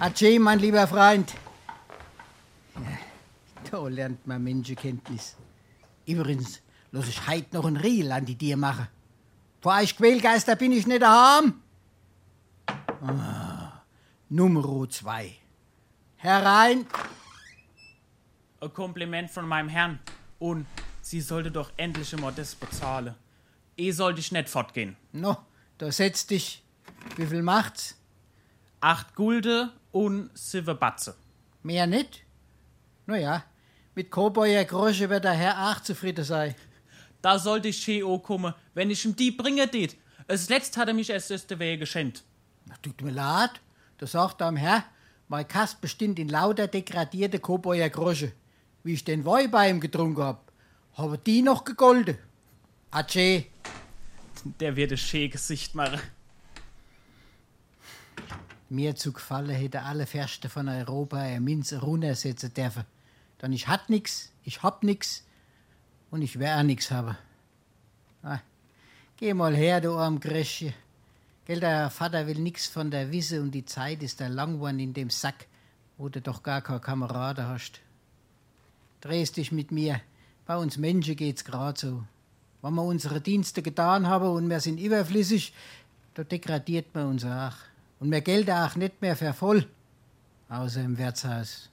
[0.00, 1.34] Adieu, mein lieber Freund.
[3.70, 5.36] Da lernt man Menschenkenntnis.
[6.08, 8.88] Übrigens, lass ich heut noch ein Riel an die Dir machen.
[9.60, 11.60] Vor euch Quälgeister bin ich nicht daheim.
[13.02, 13.82] Ah,
[14.30, 15.36] Nummer zwei.
[16.16, 16.86] Herein.
[18.60, 19.98] Ein Kompliment von meinem Herrn.
[20.38, 20.66] Und
[21.02, 23.14] Sie sollte doch endlich immer das bezahlen.
[23.76, 24.96] Eh sollte ich nicht fortgehen.
[25.12, 25.36] No,
[25.76, 26.62] da setz dich.
[27.16, 27.98] Wie viel macht's?
[28.80, 31.16] Acht Gulde und sieben Batze.
[31.62, 32.24] Mehr nicht?
[33.06, 33.44] Na ja,
[33.98, 36.54] mit Cowboyer Grosche wird der Herr auch zufrieden sein.
[37.20, 39.96] Da sollte ich Cheo kommen, wenn ich ihm die bringe det.
[40.28, 42.22] Das letzte hat er mich erst der Wehe geschenkt.
[42.66, 43.50] Na, tut mir leid.
[43.98, 44.84] Da sagt am Herr,
[45.26, 48.30] mein Kast bestimmt in lauter degradierte Cowboyer Grosche.
[48.84, 50.52] Wie ich den Wein bei ihm getrunken hab,
[50.92, 52.18] habe die noch gegolden.
[52.92, 53.46] Atsche.
[54.60, 55.98] Der wird ein schee Gesicht machen.
[58.68, 62.84] Mir zu gefallen hätte alle Fürsten von Europa eine Minze runtersetzen dürfen.
[63.38, 65.24] Dann ich hat nix, ich hab nix
[66.10, 67.16] und ich wär nix haben.
[68.22, 68.40] Ah,
[69.16, 70.74] geh mal her, du arm Gräschchen.
[71.44, 74.92] Gell, der Vater will nix von der Wisse und die Zeit ist der Langwand in
[74.92, 75.46] dem Sack,
[75.96, 77.80] wo du doch gar keine Kameraden hast.
[79.00, 80.00] Drehst dich mit mir.
[80.44, 82.04] Bei uns Menschen geht's grad so.
[82.60, 85.54] Wenn wir unsere Dienste getan haben und wir sind überflüssig,
[86.14, 87.54] da degradiert man uns auch.
[88.00, 89.66] Und wir gelten auch nicht mehr für voll.
[90.48, 91.70] Außer im Wirtshaus.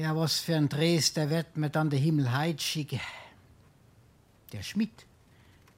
[0.00, 3.00] Ja, was für ein Dres, der wird mir dann der Himmel heit schicken.
[4.50, 5.04] Der Schmidt.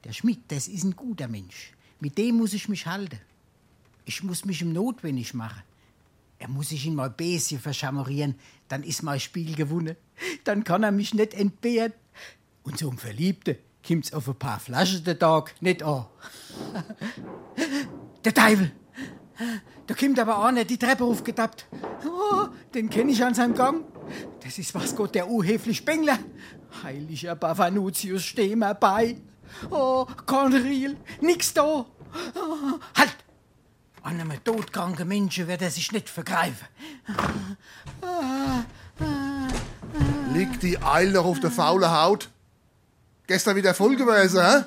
[0.05, 1.73] Der Schmidt, das ist ein guter Mensch.
[1.99, 3.19] Mit dem muss ich mich halten.
[4.05, 5.61] Ich muss mich ihm notwendig machen.
[6.39, 8.35] Er muss sich in mein Bäschen verschamorieren,
[8.69, 9.97] dann ist mein Spiel gewonnen.
[10.45, 11.91] Dann kann er mich nicht entbehren.
[12.63, 16.05] Und so ein Verliebte kommt's auf ein paar Flaschen der Tag nicht an.
[18.23, 18.71] Der Teufel!
[19.85, 21.65] Da kommt aber einer die Treppe aufgetappt.
[22.05, 23.85] Oh, den kenne ich an seinem Gang.
[24.43, 26.19] Das ist was Gott, der unhöfliche Spengler.
[26.83, 29.17] Heiliger Bavanutius, steh mir bei.
[29.69, 31.63] Oh, Conril, nix da.
[31.63, 31.85] Oh,
[32.97, 33.15] halt!
[34.01, 36.67] An einem todkranken Menschen wird er sich nicht vergreifen.
[40.33, 42.29] Liegt die Eil noch auf der faulen Haut?
[43.27, 44.65] Gestern wieder voll gewesen, hä?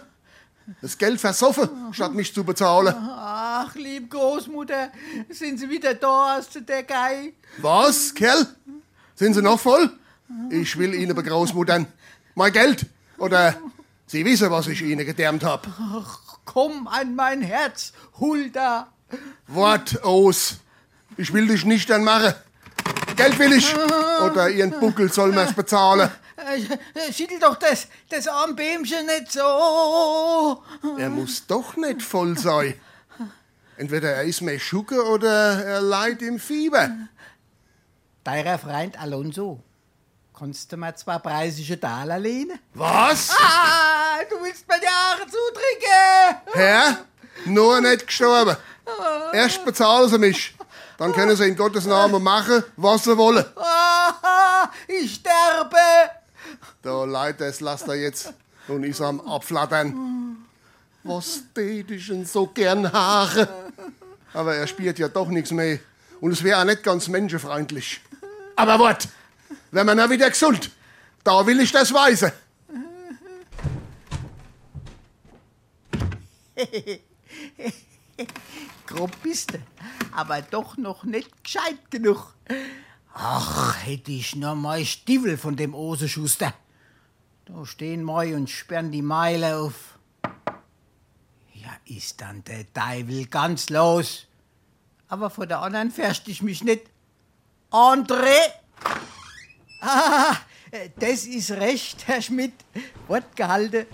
[0.81, 2.95] Das Geld versoffen, statt mich zu bezahlen.
[3.67, 4.91] Ach, lieb Großmutter,
[5.29, 7.33] sind Sie wieder da aus der Gei?
[7.59, 8.47] Was, Kerl?
[9.15, 9.91] Sind Sie noch voll?
[10.51, 11.87] Ich will Ihnen begroßmuttern.
[12.35, 12.87] Mein Geld.
[13.19, 13.57] Oder
[14.07, 15.67] Sie wissen, was ich Ihnen gedärmt hab.
[15.81, 18.89] Ach, komm an mein Herz, Hulda.
[19.49, 20.59] Wort aus.
[21.17, 22.35] Ich will dich nicht dann machen.
[23.17, 23.75] Geld will ich.
[24.25, 26.11] Oder Ihren Buckel soll mir's bezahlen.
[26.37, 30.63] Äh, Schüttel doch das, das Armbämchen nicht so.
[30.99, 32.75] Er muss doch nicht voll sein.
[33.77, 36.91] Entweder er ist mehr Schucke oder er leidet im Fieber.
[38.25, 39.61] Deiner Freund Alonso.
[40.39, 42.59] Kannst du mir zwei preisige Taler lehnen?
[42.75, 43.31] Was?
[43.31, 46.43] Ah, du willst mir die Haare zutrinken.
[46.53, 46.99] Herr,
[47.47, 48.57] nur nicht gestorben.
[49.33, 50.55] Erst bezahlen Sie mich.
[50.99, 53.45] Dann können Sie in Gottes Namen machen, was Sie wollen.
[53.57, 55.77] Ah, ich sterbe.
[56.83, 58.33] Da leidet das Laster jetzt
[58.69, 60.47] und ist am Abflattern.
[61.03, 63.66] Was tät ich denn so gern Haare?
[64.37, 65.79] Aber er spielt ja doch nichts mehr.
[66.21, 68.03] Und es wäre auch nicht ganz menschenfreundlich.
[68.55, 69.09] Aber wart,
[69.71, 70.71] wenn man ja wieder gesund,
[71.25, 72.33] da will ich das weisen.
[78.87, 79.59] Grob bist du,
[80.13, 82.35] aber doch noch nicht gescheit genug.
[83.15, 86.53] Ach, hätte ich nur mal Stiefel von dem Oseschuster.
[87.47, 89.99] Da stehen moi und sperren die Meile auf.
[91.55, 94.26] Ja, ist dann der Teufel ganz los.
[95.09, 96.83] Aber vor der anderen fährst ich mich nicht.
[97.71, 98.37] André!
[99.79, 100.37] Ah,
[100.99, 102.55] das ist recht, Herr Schmidt.
[103.07, 103.87] Wort gehalten.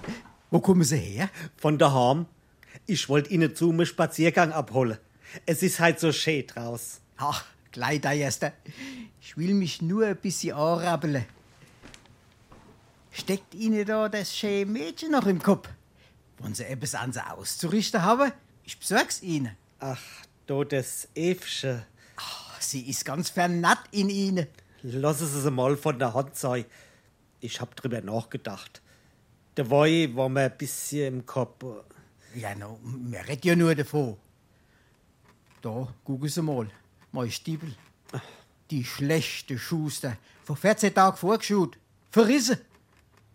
[0.51, 1.29] Wo kommen Sie her?
[1.57, 2.27] Von daheim.
[2.87, 4.97] Ich wollte Ihnen zu einem Spaziergang abholen.
[5.45, 7.01] Es ist halt so schön draus.
[7.17, 8.53] Ach, gleich da erster.
[9.21, 11.25] Ich will mich nur ein bisschen anrabbeln.
[13.11, 15.69] Steckt Ihnen da das schöne Mädchen noch im Kopf?
[16.39, 18.33] Wollen Sie etwas an sie auszurichten haben?
[18.65, 19.57] Ich besorg's Ihnen.
[19.79, 20.01] Ach,
[20.47, 21.87] do das Evsche.
[22.17, 24.47] Ach, sie ist ganz vernarrt in Ihnen.
[24.83, 26.65] Lassen Sie sie mal von der Hand sein.
[27.41, 28.83] Ich hab drüber nachgedacht.
[29.57, 31.65] Der Woi war mir ein bisschen im Kopf.
[32.35, 34.17] Ja, no, wir reden ja nur davon.
[35.61, 36.69] Da, gucken Sie mal.
[37.13, 37.75] Mein Stiefel.
[38.71, 40.17] Die schlechte Schuster.
[40.45, 41.79] Vor 14 Tagen vorgeschaut.
[42.11, 42.59] Verrissen.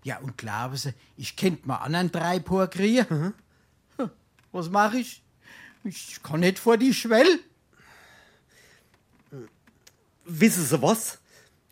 [0.03, 3.34] Ja, und glauben Sie, ich kennt mal anderen drei Paar kriegen?
[3.97, 4.10] Hm,
[4.51, 5.22] Was mache ich?
[5.88, 7.39] Ich kann nicht vor die Schwell.
[10.25, 11.19] Wissen Sie was?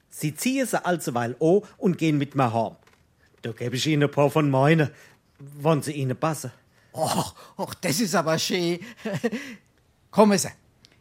[0.09, 2.77] Sie ziehen sie alsweil an und gehen mit mir heim.
[3.41, 4.89] Da gebe ich Ihnen ein paar von meinen,
[5.39, 6.51] wenn sie Ihnen passen.
[6.93, 8.79] Och, och, das ist aber schön.
[10.11, 10.47] Kommen Sie.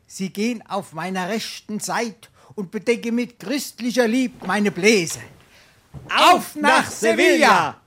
[0.09, 5.21] Sie gehen auf meiner rechten Seite und bedecken mit christlicher Lieb meine Bläse.
[6.09, 7.81] Auf nach Sevilla!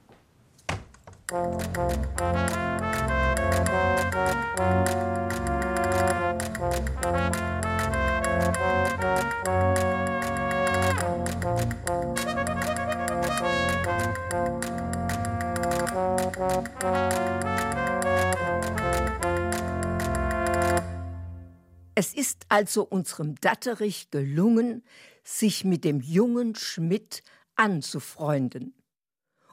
[21.99, 24.83] Es ist also unserem Datterich gelungen,
[25.23, 27.23] sich mit dem jungen Schmidt
[27.55, 28.75] anzufreunden.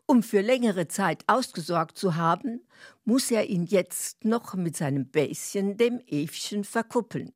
[0.06, 2.60] Um für längere Zeit ausgesorgt zu haben,
[3.04, 7.32] muss er ihn jetzt noch mit seinem Bäschen dem Evchen verkuppeln.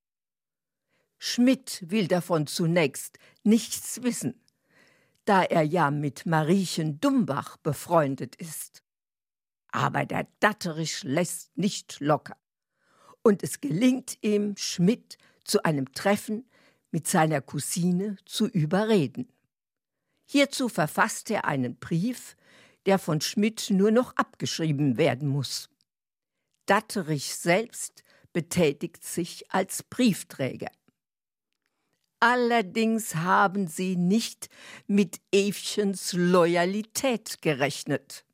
[1.19, 4.41] Schmidt will davon zunächst nichts wissen,
[5.25, 8.83] da er ja mit Mariechen Dumbach befreundet ist.
[9.71, 12.37] Aber der Datterich lässt nicht locker.
[13.23, 16.49] Und es gelingt ihm, Schmidt zu einem Treffen
[16.91, 19.31] mit seiner Cousine zu überreden.
[20.25, 22.37] Hierzu verfasst er einen Brief,
[22.87, 25.69] der von Schmidt nur noch abgeschrieben werden muss.
[26.66, 30.71] Datterich selbst betätigt sich als Briefträger.
[32.21, 34.49] Allerdings haben sie nicht
[34.87, 38.25] mit Evchens Loyalität gerechnet.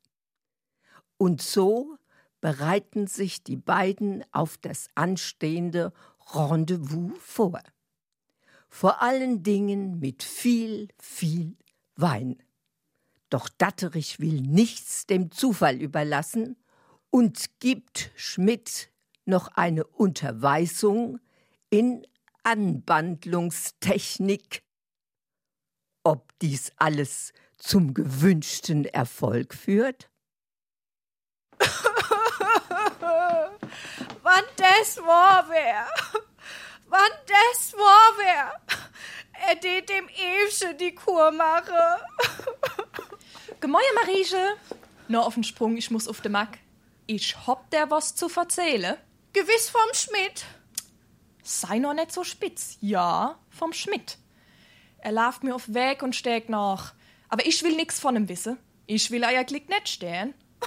[1.17, 1.97] Und so
[2.41, 5.93] bereiten sich die beiden auf das anstehende
[6.33, 7.61] Rendezvous vor.
[8.69, 11.55] Vor allen Dingen mit viel, viel
[11.95, 12.41] Wein.
[13.29, 16.57] Doch Datterich will nichts dem Zufall überlassen
[17.09, 18.91] und gibt Schmidt
[19.25, 21.19] noch eine Unterweisung
[21.69, 22.05] in
[22.45, 24.63] Anbandlungstechnik.
[26.03, 30.09] Ob dies alles zum gewünschten Erfolg führt?
[34.23, 35.87] Wann das war wär,
[36.87, 38.59] wann das war wär,
[39.47, 42.01] er det dem Evsche die Kur mache.
[43.61, 44.57] Gemäuer Marieche,
[45.07, 46.57] nur auf den Sprung, ich muss auf de Mack.
[47.05, 48.97] Ich hab der was zu verzählen.
[49.33, 50.45] Gewiss vom Schmidt.
[51.47, 52.75] Sei noch nicht so spitz.
[52.81, 54.17] Ja, vom Schmidt.
[54.97, 56.95] Er lauft mir auf Weg und steckt nach.
[57.29, 58.57] Aber ich will nix von ihm wissen.
[58.87, 60.33] Ich will eigentlich nicht stehen.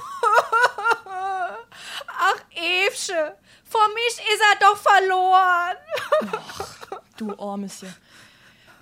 [1.04, 5.76] Ach, Evsche, vor mich ist er doch verloren.
[6.30, 7.92] Ach, du Armesje.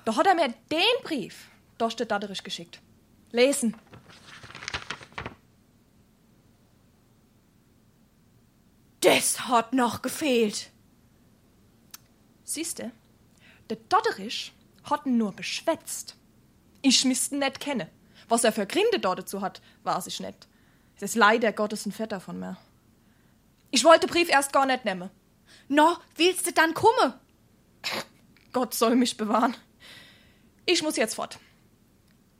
[0.04, 1.46] Da hat er mir den Brief,
[1.78, 2.82] da steht Datterich geschickt.
[3.30, 3.74] Lesen.
[9.00, 10.70] Das hat noch gefehlt.
[12.56, 12.90] Siehste,
[13.68, 14.54] der Dotterich
[14.84, 16.16] hat ihn nur beschwätzt.
[16.80, 17.86] Ich müsste nicht kennen.
[18.30, 20.48] Was er für Gründe dort dazu hat, weiß ich nicht.
[20.96, 22.56] Es ist leider Gottes ein Vetter von mir.
[23.70, 25.10] Ich wollte den Brief erst gar nicht nehmen.
[25.68, 27.12] No, willst du dann kommen?
[28.54, 29.54] Gott soll mich bewahren.
[30.64, 31.38] Ich muss jetzt fort.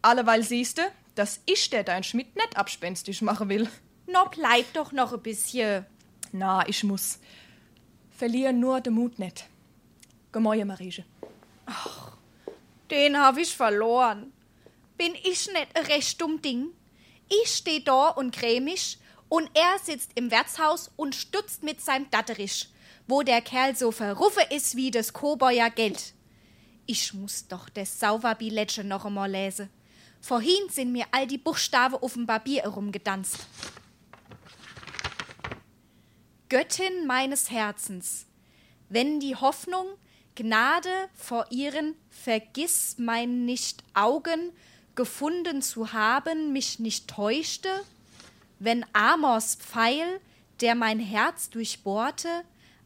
[0.01, 3.69] Alleweil siehste, dass ich der dein Schmidt nicht abspenstig machen will.
[4.07, 5.85] No, bleib doch noch ein bisschen.
[6.33, 7.19] Na, ich muss.
[8.13, 9.47] Verliere nur den Mut nicht.
[10.37, 11.07] Gemäue, Marieche.
[11.65, 12.13] Ach,
[12.91, 14.35] den hab ich verloren.
[14.99, 16.73] Bin ich nicht ein recht dumm Ding?
[17.43, 18.99] Ich steh da und cremig
[19.31, 22.69] und er sitzt im Wirtshaus und stutzt mit seinem Datterich,
[23.07, 26.13] wo der Kerl so verruffe ist wie das Kobäuer Geld.
[26.85, 29.71] Ich muss doch das Sauverbilletje noch einmal lesen.
[30.21, 33.39] Vorhin sind mir all die Buchstaben auf dem Papier herumgedanzt.
[36.51, 38.27] Göttin meines Herzens,
[38.91, 39.87] wenn die Hoffnung,
[40.37, 44.53] Gnade vor ihren Vergiss mein nicht Augen
[44.95, 47.69] gefunden zu haben, mich nicht täuschte,
[48.59, 50.21] wenn Amors Pfeil,
[50.61, 52.29] der mein Herz durchbohrte,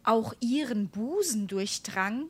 [0.03, 2.29] auch ihren Busen durchdrang,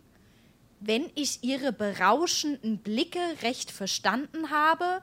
[0.80, 5.02] wenn ich ihre berauschenden Blicke recht verstanden habe,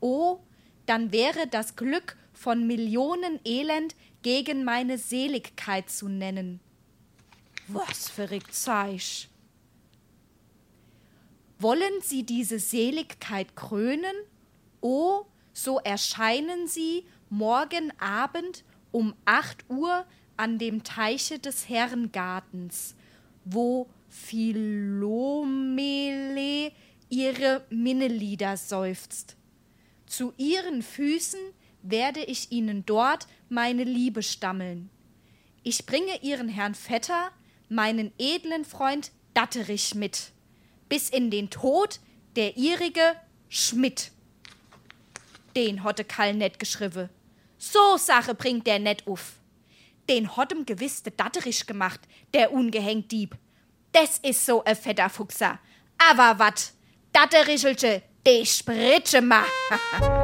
[0.00, 0.40] oh,
[0.86, 6.60] dann wäre das Glück von Millionen Elend gegen meine Seligkeit zu nennen.
[7.68, 9.29] Was verrückt Zeich.
[11.60, 14.14] Wollen Sie diese Seligkeit krönen?
[14.80, 20.06] O, so erscheinen Sie morgen Abend um acht Uhr
[20.38, 22.94] an dem Teiche des Herrengartens,
[23.44, 25.12] wo Philomele
[27.10, 29.36] ihre Minnelieder seufzt.
[30.06, 31.40] Zu ihren Füßen
[31.82, 34.88] werde ich ihnen dort meine Liebe stammeln.
[35.62, 37.32] Ich bringe ihren Herrn Vetter,
[37.68, 40.32] meinen edlen Freund Datterich mit,
[40.90, 42.00] bis in den Tod
[42.36, 43.16] der ihrige
[43.48, 44.10] Schmidt.
[45.56, 47.08] Den hotte Kall net geschriwe.
[47.56, 49.36] So Sache bringt der net uff.
[50.10, 52.00] Den hottem gewiss de Datterich gemacht,
[52.34, 53.36] der ungehängt Dieb.
[53.94, 55.58] Des is so a fetter Fuchser.
[55.98, 56.72] Aber wat,
[57.12, 59.44] Datterichelsche, die spritsche ma.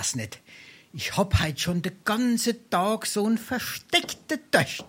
[0.00, 0.40] Ich weiß nicht.
[0.94, 4.86] Ich hab heut schon den ganzen Tag so einen versteckten Töcht.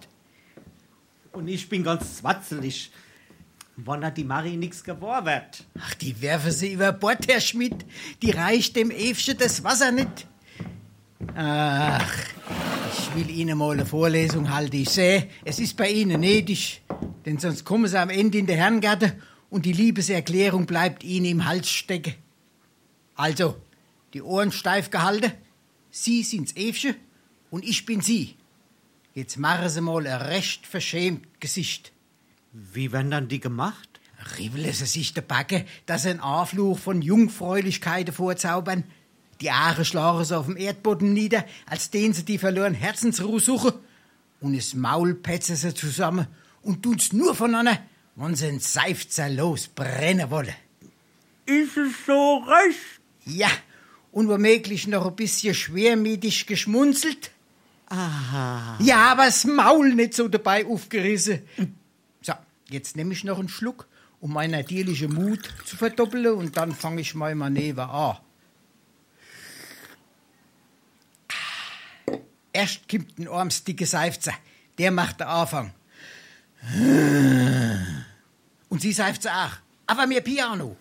[1.34, 2.92] Und ich bin ganz zwatzelig.
[3.76, 5.66] Wann hat die Marie nix geworden wird?
[5.78, 7.86] Ach, die werfen sie über Bord, Herr Schmidt.
[8.22, 10.28] Die reicht dem Evchen das Wasser nicht.
[11.36, 12.18] Ach,
[12.94, 14.78] ich will Ihnen mal eine Vorlesung halten.
[14.78, 16.84] Ich sehe, es ist bei Ihnen nötig.
[17.26, 21.46] Denn sonst kommen Sie am Ende in der Herrengatte und die Liebeserklärung bleibt Ihnen im
[21.46, 22.14] Hals stecken.
[23.16, 23.58] Also,
[24.14, 25.32] die Ohren steif gehalten.
[25.90, 26.96] Sie sind's Evchen
[27.50, 28.36] und ich bin Sie.
[29.14, 31.92] Jetzt machen Sie mal ein recht verschämt Gesicht.
[32.54, 34.00] Wie werden dann die gemacht?
[34.38, 38.84] Ribbeln Sie sich der Backe, dass Sie einen Anfluch von Jungfräulichkeiten vorzaubern.
[39.42, 43.74] Die Aare schlagen sie auf dem Erdboden nieder, als denen sie die verloren Herzensruhe suchen.
[44.40, 46.28] Und das Maul petzen sie zusammen
[46.62, 47.80] und tun's nur voneinander,
[48.16, 50.54] wenn sie ein Seifzer losbrennen wollen.
[51.48, 53.02] Ist es so recht?
[53.26, 53.50] Ja,
[54.12, 57.32] und womöglich noch ein bisschen schwermütig geschmunzelt.
[57.88, 58.78] Aha.
[58.80, 61.42] Ja, aber das Maul nicht so dabei aufgerissen.
[62.22, 62.34] So,
[62.70, 63.88] jetzt nehme ich noch einen Schluck,
[64.20, 68.18] um meinen natürlichen Mut zu verdoppeln und dann fange ich mein Manöver an.
[72.54, 74.34] Erst kommt ein armsdicke Seifzer.
[74.78, 75.74] Der macht den Anfang.
[78.70, 79.52] Und sie seifzt auch.
[79.88, 80.76] Aber mir Piano.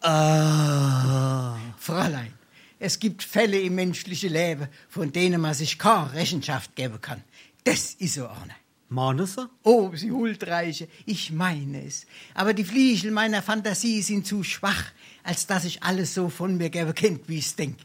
[0.00, 1.56] Ah.
[1.80, 2.32] Fräulein,
[2.80, 7.22] es gibt Fälle im menschlichen Leben, von denen man sich keine Rechenschaft geben kann.
[7.62, 8.56] Das ist so einer.
[8.88, 9.48] Meinen Sie?
[9.62, 12.06] Oh, Sie Huldreiche, ich meine es.
[12.34, 14.86] Aber die Fliegel meiner Fantasie sind zu schwach,
[15.22, 17.76] als dass ich alles so von mir geben könnt, wie ich's denk.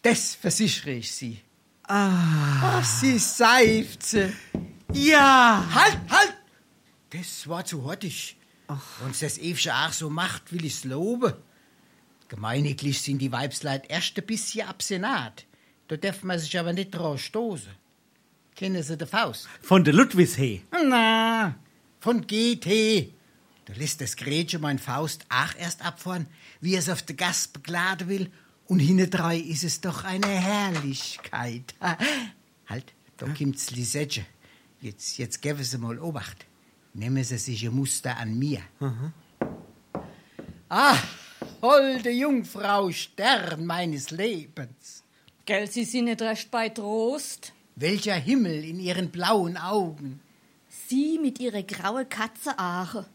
[0.00, 1.40] Das versichere ich Sie.
[1.82, 2.78] Ah.
[2.78, 4.32] Ach, Sie seifze.
[4.94, 5.66] Ja.
[5.74, 6.34] Halt, halt!
[7.10, 8.36] Das war zu hottig.
[9.02, 11.34] Wenn's das Evsche auch so macht, will ich's loben.
[12.28, 15.46] Gemeiniglich sind die Weibsleit erst ein bisschen absenat.
[15.88, 17.72] Da darf man sich aber nicht drauf stoßen.
[18.54, 19.48] Kennen Sie die Faust?
[19.62, 20.62] Von der Ludwigshee.
[20.72, 21.54] Na,
[22.00, 23.12] von GT.
[23.64, 26.26] Da lässt das Gretchen mein Faust auch erst abfahren,
[26.60, 28.30] wie es auf der Gas begladen will.
[28.66, 31.74] Und hintendrein ist es doch eine Herrlichkeit.
[31.80, 31.96] Ha,
[32.66, 34.26] Halt, da kommt's Lisette.
[34.80, 36.44] Jetzt, jetzt geben Sie mal Obacht.
[36.92, 38.60] Nehmen Sie sich ein Muster an mir.
[40.68, 40.96] Ah,
[41.62, 45.04] holde Jungfrau, Stern meines Lebens.
[45.44, 47.52] Gell, Sie sind nicht recht bei Trost.
[47.76, 50.20] Welcher Himmel in Ihren blauen Augen.
[50.88, 53.06] Sie mit Ihrer graue Katze Ache.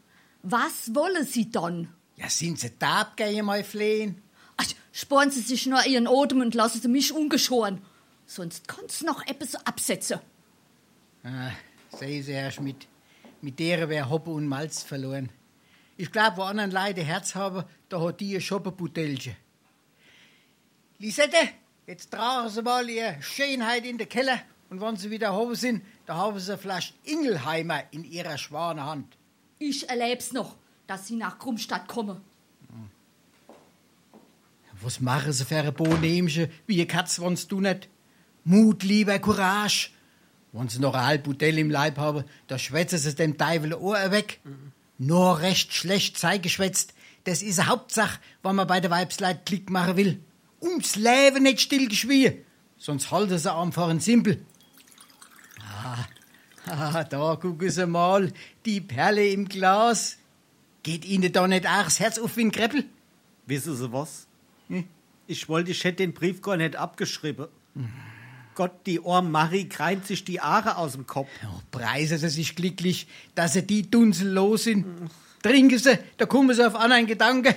[0.41, 1.89] Was wollen Sie dann?
[2.17, 4.21] Ja, sind Sie da, abgehen, mein Flehen?
[4.57, 7.81] Ach, sporen Sie sich nur Ihren Odem und lassen Sie mich ungeschoren.
[8.25, 10.19] Sonst kann's noch etwas absetzen.
[11.23, 11.51] Ah,
[11.97, 12.87] sehen Sie, Herr Schmidt,
[13.41, 15.29] mit der wär Hoppe und Malz verloren.
[15.95, 19.35] Ich glaub, wo anderen Leute Herz haben, da hat die ein Schoppenbutelche.
[20.97, 21.37] Lisette,
[21.85, 24.39] jetzt tragen Sie mal Ihre Schönheit in den Keller
[24.69, 28.83] und wenn Sie wieder oben sind, da haben Sie eine Flasche Ingelheimer in Ihrer schwanen
[28.83, 29.17] Hand.
[29.59, 30.55] Ich erleb's noch,
[30.87, 32.21] dass Sie nach Krummstadt kommen.
[34.81, 37.87] Was machen Sie für ein Bohnemchen, wie eine Katz, wenn's du nicht?
[38.43, 39.91] Mut, Liebe, Courage.
[40.51, 44.11] Wenn Sie noch ein halb Bouteille im Leib haben, da schwätzen Sie dem Teufel Ohr
[44.11, 44.39] weg.
[45.05, 46.93] Nur recht schlecht sei geschwätzt.
[47.25, 50.19] Das ist eine Hauptsache, wenn man bei der Weibsleit Klick machen will.
[50.61, 52.45] Ums Leben nicht stillgeschwie.
[52.77, 54.45] Sonst halten sie einfach einen Simpel.
[55.59, 56.05] Ah,
[56.67, 58.31] ah, da gucken Sie mal,
[58.65, 60.17] die Perle im Glas.
[60.83, 62.85] Geht Ihnen da nicht auch das Herz auf wie ein Kreppel?
[63.45, 64.27] Wissen Sie was?
[65.27, 67.47] Ich wollte, ich hätte den Brief gar nicht abgeschrieben.
[68.55, 71.29] Gott, die arme Marie kreint sich die Aare aus dem Kopf.
[71.71, 74.85] Preisen Sie sich glücklich, dass Sie die Dunsel los sind.
[75.41, 77.55] Trinken Sie, da kommen Sie auf anderen Gedanken.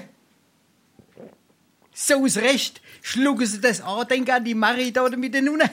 [1.94, 2.80] So ist recht.
[3.01, 5.70] Schlucken Sie das Andenken an die Marie dort mit den Nunnen.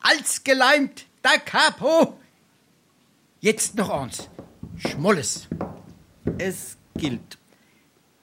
[0.00, 2.18] Als geleimt, da Capo.
[3.40, 4.28] Jetzt noch eins.
[4.76, 5.48] Schmolles.
[6.38, 7.38] Es gilt.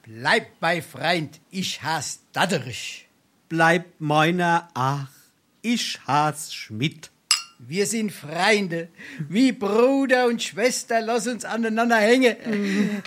[0.02, 3.08] Bleib bei Freund, ich has Datterich.
[3.48, 5.08] Bleib meiner Ach,
[5.64, 7.10] ich has Schmidt.
[7.58, 8.88] Wir sind Freunde,
[9.28, 12.36] wie Bruder und Schwester, lass uns aneinander hängen.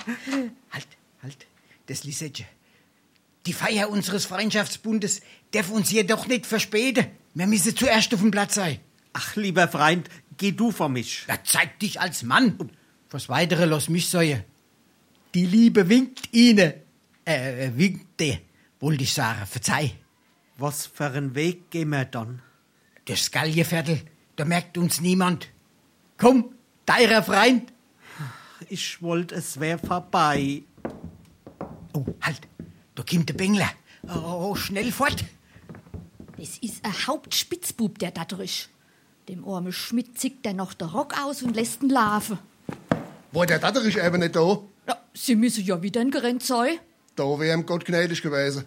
[0.71, 0.87] halt,
[1.21, 1.45] halt,
[1.85, 2.45] das Lisette.
[3.45, 7.07] Die Feier unseres Freundschaftsbundes darf uns jedoch nicht verspäten.
[7.35, 8.79] Wir müssen zuerst auf dem Platz sein.
[9.13, 11.25] Ach, lieber Freund, geh du vor mich.
[11.27, 12.71] Ja, zeig dich als Mann.
[13.11, 14.43] Was weitere lass mich säuen.
[15.35, 16.73] Die Liebe winkt Ihnen.
[17.23, 18.39] Äh, winkte,
[18.79, 19.91] wollte ich sagen, verzeih.
[20.57, 22.41] Was für einen Weg gehen wir dann?
[23.07, 24.01] Das Gallieviertel,
[24.35, 25.47] da merkt uns niemand.
[26.17, 26.53] Komm,
[26.85, 27.71] deiner Freund.
[28.67, 30.63] Ich wollte, es wär vorbei.
[31.93, 32.41] Oh, halt,
[32.95, 33.69] da kommt der Bengler.
[34.09, 35.23] Oh, schnell fort.
[36.37, 38.67] Es ist ein Hauptspitzbub, der Datterich.
[39.29, 42.39] Dem armen Schmidt zickt er noch der Rock aus und lässt ihn laufen.
[43.31, 44.59] War der Datterich eben nicht da?
[44.85, 46.79] Ja, Sie müssen ja wieder in gerannt sein.
[47.15, 48.65] Da wär ihm Gott gnädig gewesen.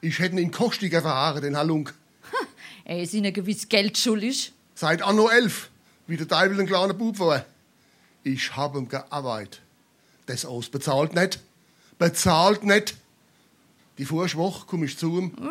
[0.00, 1.94] Ich hätte ihn in Kostiger verhaaren, den Halunk.
[2.84, 4.52] Er ist ihnen gewiss Geld schuldig.
[4.74, 5.70] Seit Anno 11,
[6.06, 7.44] wie der Teufel ein kleiner Bub war.
[8.24, 9.60] Ich hab ihm gearbeitet.
[10.26, 11.40] Das aus bezahlt nicht.
[11.98, 12.96] Bezahlt nicht.
[13.98, 15.36] Die Vorschwoch komm ich zu ihm.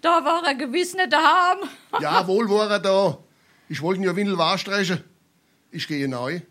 [0.00, 1.66] Da war er gewiss nicht daheim.
[2.00, 3.16] Ja, wohl war er da.
[3.70, 5.02] Ich wollte ihn ja Windel wahrstreichen.
[5.70, 6.42] Ich gehe neu.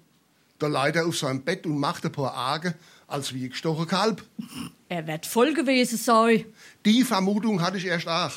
[0.58, 2.74] Da lag er auf seinem Bett und macht ein paar Arge,
[3.08, 4.24] als wie gestochen Kalb.
[4.90, 6.46] Er wird voll gewesen sein.
[6.86, 8.32] Die Vermutung hatte ich erst auch.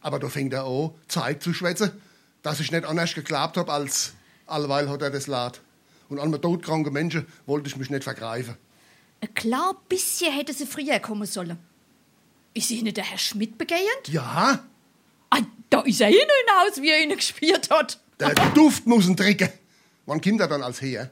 [0.00, 1.90] Aber da fängt er an, Zeit zu schwätzen,
[2.42, 4.14] dass ich nicht anders geglaubt hab, als
[4.46, 5.60] allweil hat er das Lad.
[6.08, 8.56] Und an mir todkranken Menschen wollte ich mich nicht vergreifen.
[9.20, 11.58] Ein klar bisschen hätte sie früher kommen sollen.
[12.54, 14.08] Ist Ihnen der Herr Schmidt begehend?
[14.08, 14.64] Ja,
[15.32, 18.00] Ah, da ist er hin hinaus, wie er ihn gespielt hat.
[18.18, 19.48] der Duft muss ihn trinken.
[20.06, 21.10] Wann kommt er dann als her?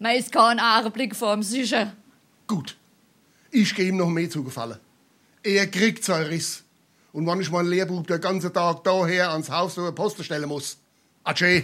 [0.00, 1.92] Man ist kein Augenblick vorm sicher.
[2.48, 2.76] Gut.
[3.52, 4.78] Ich geh ihm noch mehr zugefallen.
[5.44, 6.64] Er kriegt seinen Riss.
[7.12, 10.78] Und wann ich meinen Lehrbub der ganze Tag daher ans Haus zur Posten stellen muss.
[11.24, 11.60] Adieu.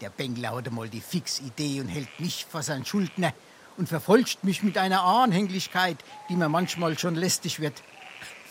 [0.00, 3.34] Der Bengler hatte mal die Fixidee und hält mich vor seinen Schuldner
[3.76, 5.98] und verfolgt mich mit einer Anhänglichkeit,
[6.30, 7.82] die mir manchmal schon lästig wird.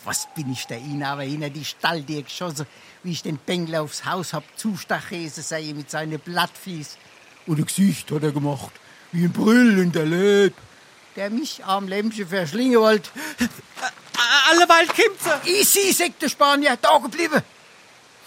[0.06, 2.64] Was bin ich der ihn aber hinter die Stalltür geschossen,
[3.02, 6.96] wie ich den Bengler aufs Haus hab zustachese sei mit seinen Blattfies.
[7.46, 8.70] Und ein Gesicht hat er gemacht,
[9.10, 10.54] wie ein Brüll in der Leib.
[11.16, 13.10] Der mich arm Lämmchen verschlingen wollte.
[14.48, 15.50] Alleweil kommt sie.
[15.50, 17.42] Easy, sagt der Spanier, da geblieben.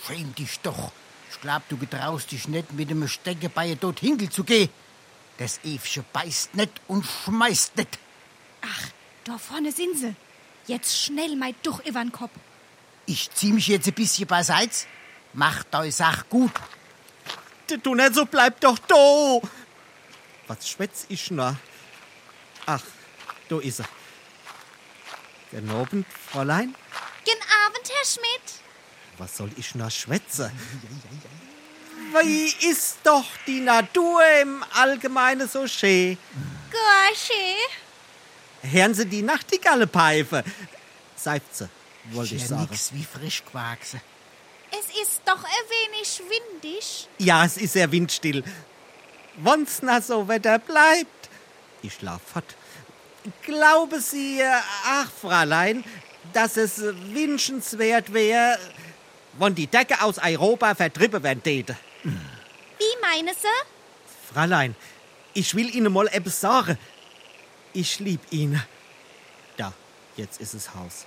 [0.06, 0.92] Schäm dich doch.
[1.32, 4.70] Ich glaub, du getraust dich nicht, mit dem Steckebeil dort hinkel zu gehen.
[5.38, 8.00] Das Evchen beißt nicht und schmeißt nicht.
[8.62, 8.88] Ach,
[9.24, 10.16] da vorne sind sie.
[10.70, 12.30] Jetzt schnell mein Duch über den Kopf.
[13.08, 14.86] Ich zieh mich jetzt ein bisschen beiseite.
[15.34, 16.52] Macht euch Sach gut.
[17.82, 19.48] Du nicht so, bleib doch da.
[20.48, 21.56] Was schwätz ich noch?
[22.68, 22.84] Ach,
[23.48, 23.86] da ist er.
[25.50, 26.76] Guten Abend, Fräulein.
[27.26, 28.54] Guten Abend, Herr Schmidt.
[29.18, 30.52] Was soll ich noch schwätzen?
[32.22, 36.20] Wie ist doch die Natur im Allgemeinen so schön?
[36.70, 37.89] Gorsche.
[38.62, 40.44] Hören Sie die Nachtigalle pfeife?
[41.16, 41.70] Seifze,
[42.12, 42.68] wollte ich ja sagen.
[42.70, 44.02] nix wie frisch gewachsen.
[44.72, 47.08] Es ist doch ein wenig windig.
[47.18, 48.44] Ja, es ist sehr windstill.
[49.38, 51.30] Wenn's na so Wetter bleibt.
[51.82, 52.56] Ich schlaf fort.
[53.44, 54.42] Glaube Sie,
[54.86, 55.84] ach, Fräulein,
[56.34, 58.58] dass es wünschenswert wäre,
[59.38, 61.76] wenn die Decke aus Europa vertrieben werden täte?
[62.04, 64.34] Wie meine Sie?
[64.34, 64.76] Fräulein,
[65.34, 66.78] ich will Ihnen mal etwas sagen.
[67.74, 68.62] Ich lieb ihn.
[69.58, 69.74] Da,
[70.18, 71.06] jetzt ist es Haus.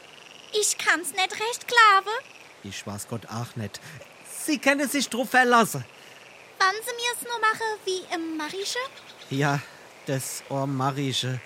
[0.52, 2.16] Ich kann's nicht recht glauben.
[2.64, 3.80] Ich weiß Gott auch nicht.
[4.44, 5.84] Sie können sich drauf verlassen.
[6.58, 8.78] Wann Sie mir's nur machen wie im Marische?
[9.30, 9.60] Ja,
[10.06, 11.40] das Ohrmarische.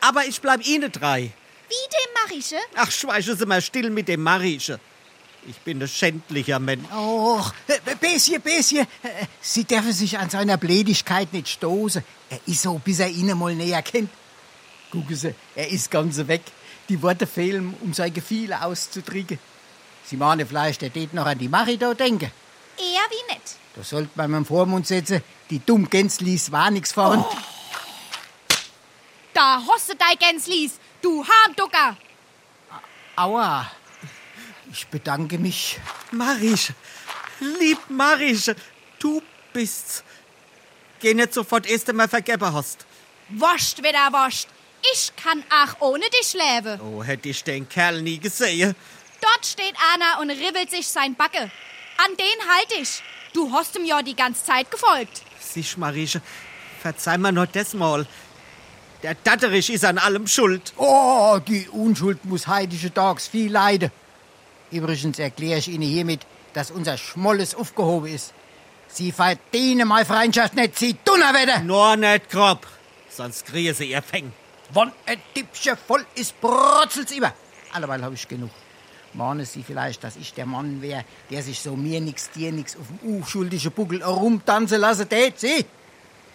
[0.00, 1.30] Aber ich bleib Ihnen drei.
[1.68, 2.56] Wie dem Marische?
[2.74, 4.80] Ach, schweigen Sie mal still mit dem Marische.
[5.46, 6.86] Ich bin ein schändlicher Mensch.
[6.92, 8.86] Och, äh, Bessie, Bessie, äh,
[9.40, 12.04] Sie dürfen sich an seiner Bledigkeit nicht stoßen.
[12.28, 14.10] Er ist so, bis er Ihnen mal näher kennt.
[14.90, 16.42] Gucken Sie, er ist ganz weg.
[16.88, 19.38] Die Worte fehlen, um sein Gefühl auszudrücken.
[20.04, 22.32] Sie mahnen vielleicht, er tät noch an die Marito denken.
[22.76, 23.56] Eher wie nicht.
[23.76, 27.24] Da sollte man im Vormund setzen, die dumm Gänzlis war nix vorn.
[29.32, 31.96] Da hoste dei Gänslies, du Harmducker.
[33.14, 33.70] Aua.
[34.72, 35.78] Ich bedanke mich.
[36.10, 36.74] Marische,
[37.38, 38.56] lieb Marische,
[38.98, 39.22] du
[39.52, 40.02] bist's.
[41.00, 42.86] Geh nicht sofort erst einmal vergeben hast.
[43.28, 44.48] Wascht wieder wascht.
[44.92, 46.80] Ich kann auch ohne dich leben.
[46.80, 48.74] Oh, hätte ich den Kerl nie gesehen.
[49.20, 51.50] Dort steht einer und ribbelt sich sein Backe.
[51.98, 53.02] An den halt ich.
[53.34, 55.22] Du hast ihm ja die ganze Zeit gefolgt.
[55.40, 56.22] Sich, Marische,
[56.80, 58.06] verzeih mir nur das mal.
[59.02, 60.72] Der Datterich ist an allem schuld.
[60.76, 63.90] Oh, die Unschuld muss heidische Tags viel leiden.
[64.70, 66.20] Übrigens erkläre ich Ihnen hiermit,
[66.52, 68.32] dass unser Schmolles aufgehoben ist.
[68.88, 71.60] Sie verdienen meine Freundschaft nicht, Sie Donnerwetter!
[71.60, 72.66] Nur nicht grob,
[73.08, 74.32] sonst kriegen sie ihr Feng.
[74.72, 77.32] Wann ein Tippchen voll ist, brotzelt's immer.
[77.72, 78.50] Alleweil habe ich genug.
[79.12, 82.76] Mahnen Sie vielleicht, dass ich der Mann wäre, der sich so mir nix, dir nix
[82.76, 85.66] auf dem unschuldigen Buckel herumtanzen lassen tät, Sie?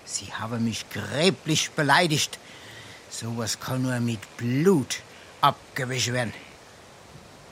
[0.03, 2.38] Sie haben mich gräblich beleidigt.
[3.09, 4.97] Sowas kann nur mit Blut
[5.39, 6.33] abgewischt werden.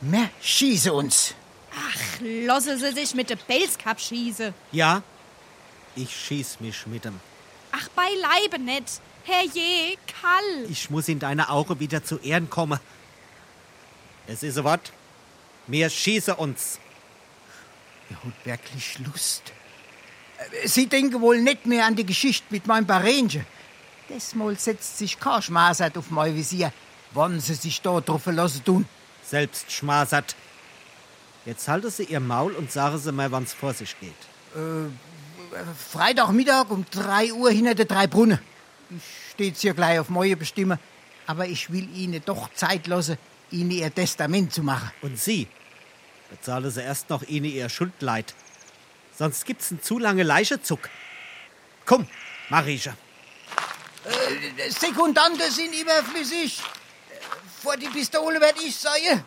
[0.01, 1.34] Mehr schieße uns.
[1.73, 4.53] Ach, lasse sie sich mit dem Pelzkap schießen.
[4.71, 5.01] Ja,
[5.95, 7.19] ich schieß mich mit dem.
[7.71, 8.99] Ach, beileibe nicht.
[9.24, 10.69] Herrje, kall.
[10.69, 12.80] Ich muss in deine Augen wieder zu Ehren kommen.
[14.28, 14.91] Es ist ein Wort.
[15.67, 16.80] Wir schießen uns.
[18.09, 19.43] Er hat wirklich Lust.
[20.65, 23.45] Sie denken wohl nicht mehr an die Geschichte mit meinem Barenje.
[24.09, 26.74] Desmal setzt sich kein Schmasert auf mein Visier,
[27.13, 28.86] wann sie sich da drauf verlassen tun.
[29.24, 30.36] Selbst schmasert.
[31.45, 34.11] Jetzt halten Sie Ihr Maul und sagen Sie mal, wann's vor sich geht.
[34.55, 34.89] Äh,
[35.89, 38.39] Freitagmittag um 3 Uhr hinter der drei Brunnen.
[38.95, 40.79] Ich steht's hier gleich auf meine Bestimme,
[41.25, 43.17] aber ich will Ihnen doch Zeit lassen,
[43.51, 44.91] Ihnen Ihr Testament zu machen.
[45.01, 45.47] Und Sie?
[46.29, 48.33] Bezahlen Sie erst noch Ihnen Ihr Schuldleid.
[49.17, 50.89] Sonst gibt's einen zu lange Leichezug.
[51.85, 52.07] Komm,
[52.49, 52.95] Marieche.
[54.05, 56.61] Äh, Sekundanten sind überflüssig.
[57.61, 59.23] Vor die Pistole werd ich sein.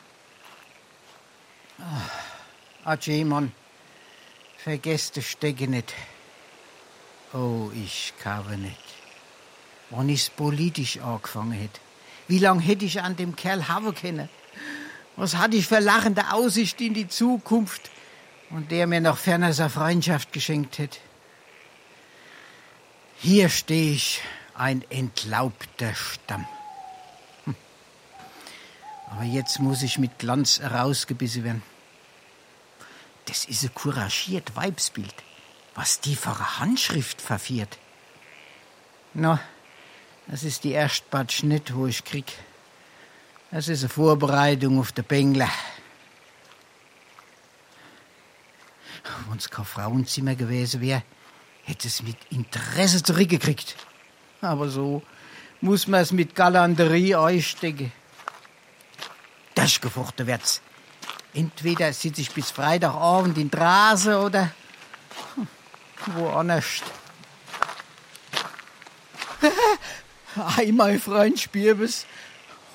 [1.79, 3.53] Ah, Adieu, Mann.
[4.59, 5.95] Vergesst die Stecke nicht.
[7.33, 8.86] Oh, ich kann nicht.
[9.91, 11.81] Wann ich's politisch angefangen hätte.
[12.29, 14.29] Wie lang hätte ich an dem Kerl haben können?
[15.17, 17.91] Was hatte ich für lachende Aussicht in die Zukunft
[18.51, 20.99] und der mir noch ferner seine Freundschaft geschenkt hätte?
[23.19, 24.21] Hier stehe ich,
[24.55, 26.47] ein entlaubter Stamm.
[27.45, 27.55] Hm.
[29.11, 31.63] Aber jetzt muss ich mit Glanz herausgebissen werden.
[33.27, 35.15] Das ist ein couragiert Weibsbild,
[35.75, 37.79] was die eine Handschrift verfiert.
[39.15, 39.41] Na,
[40.27, 42.33] das ist die erste Batsch nicht, wo ich krieg.
[43.51, 45.51] Das ist eine Vorbereitung auf den Bengler.
[49.29, 51.03] Wenn's kein Frauenzimmer gewesen wäre,
[51.63, 53.77] hätte es mit Interesse zurückgekriegt.
[54.41, 55.03] Aber so
[55.61, 57.93] muss man es mit Galanterie einstecken.
[59.55, 60.61] Das gefochten wird's.
[61.33, 64.51] Entweder sitze ich bis Freitagabend in Drase oder
[65.35, 65.47] hm,
[66.15, 66.83] woanders.
[70.57, 72.07] Ei, mein Freund Spirbes.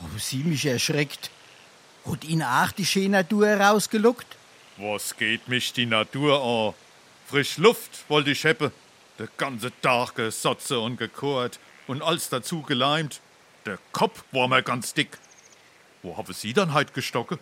[0.01, 1.29] Oh, sie mich erschreckt.
[2.05, 4.25] Hat ihn auch die schöne Natur rausgelockt?
[4.77, 6.73] Was geht mich die Natur an?
[7.27, 8.71] Frisch Luft wollte ich heppe.
[9.19, 13.21] Der ganze Tag gesotze und gekohrt und alles dazu geleimt.
[13.65, 15.19] Der Kopf war mir ganz dick.
[16.01, 17.37] Wo haben Sie dann heut gestocke?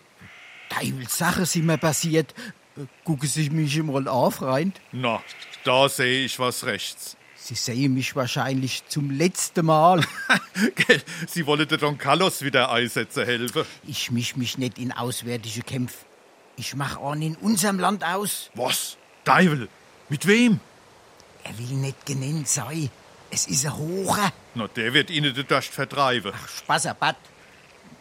[0.70, 2.34] Teufelssache sind mir passiert.
[3.06, 4.82] Gucken Sie mich mal an, Freund.
[4.92, 5.24] Na,
[5.64, 7.16] da sehe ich was rechts.
[7.42, 10.06] Sie sehen mich wahrscheinlich zum letzten Mal.
[11.28, 13.64] Sie wollen der Don Carlos wieder einsetzen helfen.
[13.88, 15.98] Ich misch mich nicht in auswärtige Kämpfe.
[16.58, 18.52] Ich mach an in unserem Land aus.
[18.54, 18.98] Was?
[19.24, 19.70] Teufel?
[20.10, 20.60] Mit wem?
[21.44, 22.90] Er will nicht genannt sein.
[23.32, 24.34] Es ist ein Hocher.
[24.56, 26.34] Na, der wird Ihnen den Durst vertreiben.
[26.36, 27.16] Ach, Spassabat.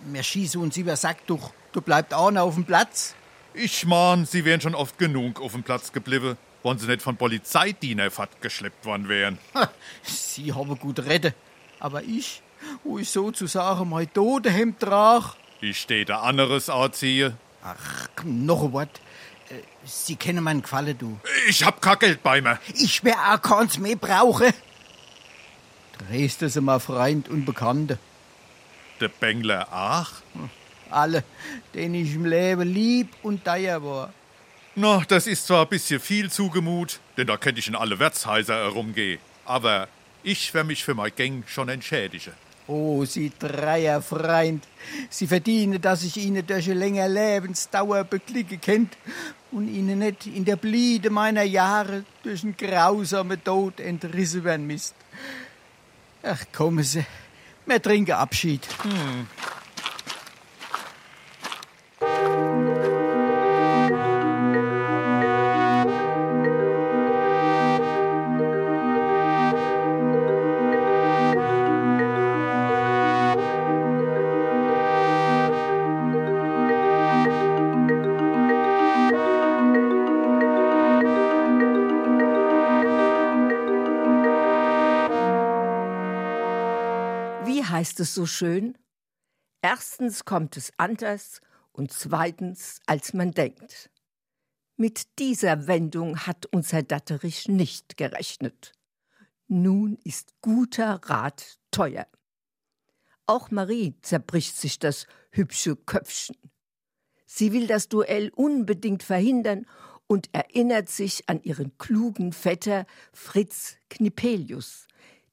[0.07, 1.51] Wir schießen uns über Sack durch.
[1.73, 3.15] Du bleibst auch noch auf dem Platz.
[3.55, 7.17] Ich mahn, Sie wären schon oft genug auf dem Platz geblieben, wenn Sie nicht von
[7.17, 8.09] Polizeidiener
[8.41, 9.39] geschleppt worden wären.
[9.55, 9.71] Ha,
[10.03, 11.33] Sie haben gut reden.
[11.81, 12.43] Aber ich,
[12.85, 15.27] wo ich sozusagen mein Todehemd trage.
[15.61, 17.37] Ich steh da anderes anziehe.
[17.63, 19.01] Ach, noch ein Wort.
[19.51, 19.55] Äh,
[19.85, 21.19] Sie kennen meinen Gefallen, du.
[21.49, 22.59] Ich hab kein Geld bei mir.
[22.75, 24.53] Ich wär auch keins mehr brauche.
[25.99, 27.99] Dresden sind mein Freund und Bekannte.
[29.01, 30.23] Der Bengler ach?
[30.91, 31.23] Alle,
[31.75, 34.13] den ich im Leben lieb und teuer war.
[34.81, 38.55] Na, das ist zwar ein bisschen viel zugemut, denn da könnte ich in alle Wirtshäuser
[38.55, 39.19] herumgehen.
[39.45, 39.89] Aber
[40.23, 42.33] ich wär mich für mein Gang schon entschädigen.
[42.69, 44.63] Oh, Sie dreier Freund.
[45.11, 48.97] Sie verdienen, dass ich Ihnen durch eine längere Lebensdauer beklicke kennt
[49.51, 54.95] und Ihnen nicht in der Bliede meiner Jahre durch einen grausamen Tod entrissen werden müsst.
[56.23, 57.05] Ach, kommen Sie.
[57.67, 58.65] Wir trinken Abschied.
[58.85, 59.27] Hm.
[87.59, 88.79] Wie heißt es so schön?
[89.63, 91.41] Erstens kommt es anders
[91.73, 93.91] und zweitens, als man denkt.
[94.77, 98.75] Mit dieser Wendung hat unser Datterich nicht gerechnet.
[99.49, 102.07] Nun ist guter Rat teuer.
[103.27, 106.37] Auch Marie zerbricht sich das hübsche Köpfchen.
[107.27, 109.67] Sie will das Duell unbedingt verhindern
[110.07, 114.87] und erinnert sich an ihren klugen Vetter Fritz Knipelius,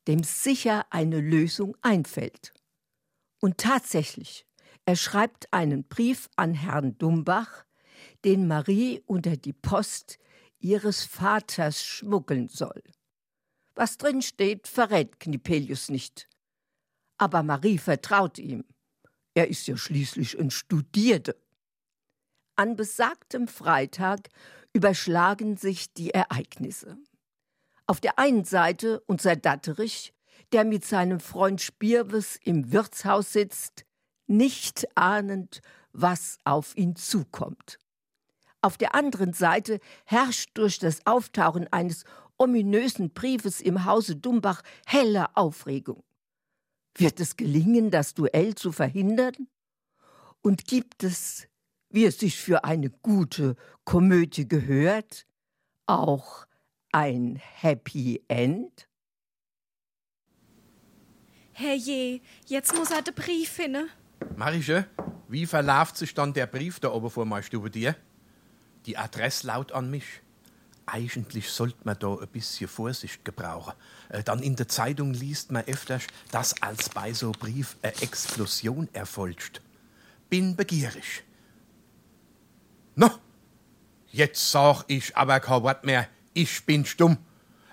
[0.07, 2.53] dem sicher eine Lösung einfällt.
[3.39, 4.45] Und tatsächlich,
[4.85, 7.65] er schreibt einen Brief an Herrn Dumbach,
[8.23, 10.19] den Marie unter die Post
[10.59, 12.81] ihres Vaters schmuggeln soll.
[13.75, 16.29] Was drin steht, verrät Knipelius nicht.
[17.17, 18.63] Aber Marie vertraut ihm.
[19.33, 21.35] Er ist ja schließlich ein Studierter.
[22.55, 24.29] An besagtem Freitag
[24.73, 26.97] überschlagen sich die Ereignisse.
[27.87, 30.13] Auf der einen Seite unser Datterich,
[30.51, 33.85] der mit seinem Freund Spirwes im Wirtshaus sitzt,
[34.27, 35.61] nicht ahnend,
[35.91, 37.79] was auf ihn zukommt.
[38.61, 42.03] Auf der anderen Seite herrscht durch das Auftauchen eines
[42.37, 46.03] ominösen Briefes im Hause Dumbach helle Aufregung.
[46.97, 49.47] Wird es gelingen, das Duell zu verhindern?
[50.41, 51.47] Und gibt es
[51.95, 53.55] wie es sich für eine gute
[53.85, 55.25] Komödie gehört,
[55.85, 56.45] auch
[56.95, 58.87] ein Happy End?
[61.51, 63.89] Herrje, jetzt muss er den Brief finden.
[64.37, 64.87] Marische,
[65.27, 67.97] wie verläuft sich dann der Brief da oben vor meiner Stube dir?
[68.85, 70.05] Die Adresse laut an mich.
[70.85, 73.73] Eigentlich sollte man da ein bisschen Vorsicht gebrauchen.
[74.07, 78.87] Äh, Dann in der Zeitung liest man öfters, dass als bei so Brief eine Explosion
[78.93, 79.61] erfolgt.
[80.29, 81.23] Bin begierig.
[82.95, 83.09] No,
[84.11, 86.07] jetzt sag ich aber kein Wort mehr.
[86.37, 87.17] Ich bin stumm.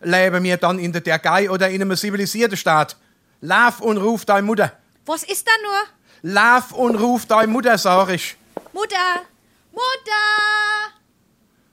[0.03, 2.97] Lebe mir dann in der Türkei oder in einem zivilisierten Staat.
[3.41, 4.73] Lauf und ruf deine Mutter.
[5.05, 6.33] Was ist da nur?
[6.33, 8.37] Lauf und ruf deine Mutter, sag ich.
[8.73, 9.23] Mutter!
[9.73, 10.93] Mutter!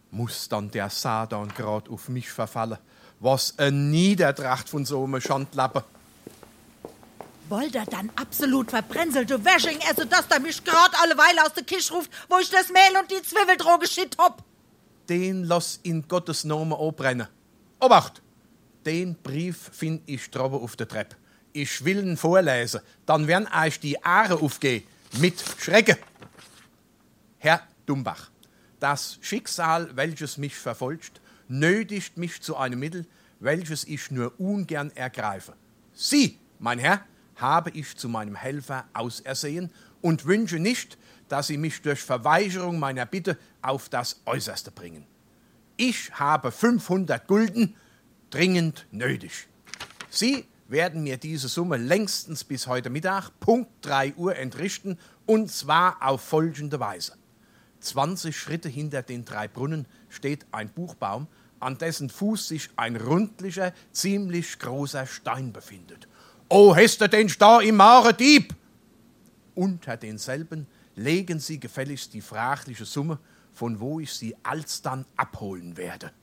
[0.10, 2.80] Muss dann der Satan grad auf mich verfallen.
[3.20, 5.84] Was ein Niedertracht von so einem Schandlappen.
[7.50, 11.64] Wollt ihr dann absolut verbränzelte Wäsching essen, dass der mich grad alle Weile aus der
[11.64, 14.44] Kisch ruft, wo ich das Mehl und die Zwiebeldroge shit hab?
[15.10, 17.28] Den lass in Gottes Namen anbrennen.
[17.80, 18.22] Obacht!
[18.86, 21.16] Den Brief find ich droben auf der Treppe.
[21.51, 24.84] Ich will ihn vorlesen, dann werden euch die Aare aufgehen.
[25.20, 25.97] Mit Schrecken.
[27.39, 28.30] Herr Dumbach,
[28.80, 33.07] das Schicksal, welches mich verfolgt, nötigt mich zu einem Mittel,
[33.39, 35.53] welches ich nur ungern ergreife.
[35.93, 37.03] Sie, mein Herr,
[37.36, 39.72] habe ich zu meinem Helfer ausersehen
[40.02, 40.97] und wünsche nicht,
[41.28, 45.06] dass Sie mich durch Verweigerung meiner Bitte auf das Äußerste bringen.
[45.78, 47.76] Ich habe 500 Gulden
[48.30, 49.47] dringend nötig.
[50.10, 55.97] Sie werden mir diese Summe längstens bis heute Mittag, Punkt 3 Uhr, entrichten, und zwar
[56.02, 57.14] auf folgende Weise.
[57.80, 61.28] 20 Schritte hinter den drei Brunnen steht ein Buchbaum,
[61.60, 66.08] an dessen Fuß sich ein rundlicher, ziemlich großer Stein befindet.
[66.50, 68.56] O, hast du den Star im Mare Dieb?
[69.60, 73.20] Unter denselben legen Sie gefälligst die fragliche Summe,
[73.51, 76.14] von wo ich sie alsdann abholen werde.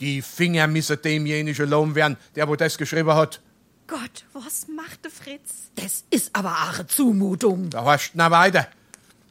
[0.00, 3.40] Die Finger müssen demjenigen Lohn werden, der wo das geschrieben hat.
[3.86, 5.70] Gott, was macht der Fritz?
[5.76, 7.70] Das ist aber eine Zumutung.
[7.70, 8.66] Da hast du na weiter.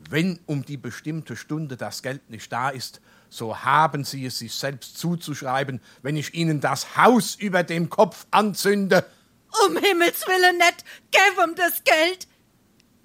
[0.10, 4.54] Wenn um die bestimmte Stunde das Geld nicht da ist, so haben Sie es sich
[4.54, 9.06] selbst zuzuschreiben, wenn ich Ihnen das Haus über dem Kopf anzünde.
[9.68, 12.30] Um Himmels Willen nicht, gib ihm das Geld.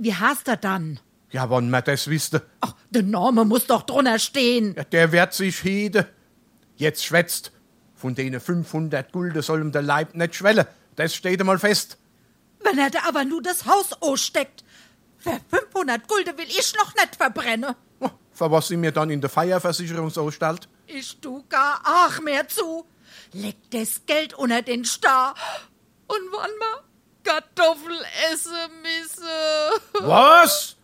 [0.03, 0.99] Wie hast er dann?
[1.31, 2.43] Ja, wann man das wüsste.
[2.63, 4.75] Ach, der Name muss doch drunter stehen.
[4.75, 6.09] Ja, der wird sich hede.
[6.77, 7.53] Jetzt schwätzt.
[7.95, 10.65] Von denen 500 Gulden soll ihm der Leib nicht schwellen.
[10.97, 11.99] Das steht einmal fest.
[12.61, 14.65] Wenn er da aber nur das Haus aussteckt.
[15.19, 17.75] Für 500 Gulden will ich noch nicht verbrennen.
[18.33, 20.67] Für was sie mir dann in der Feierversicherungsanstalt?
[20.87, 22.87] Ich tu gar ach mehr zu.
[23.35, 25.35] Leg das Geld unter den Star.
[26.07, 26.90] Und wann mal
[27.23, 27.99] Kartoffel
[28.33, 30.07] essen müsse.
[30.07, 30.77] Was?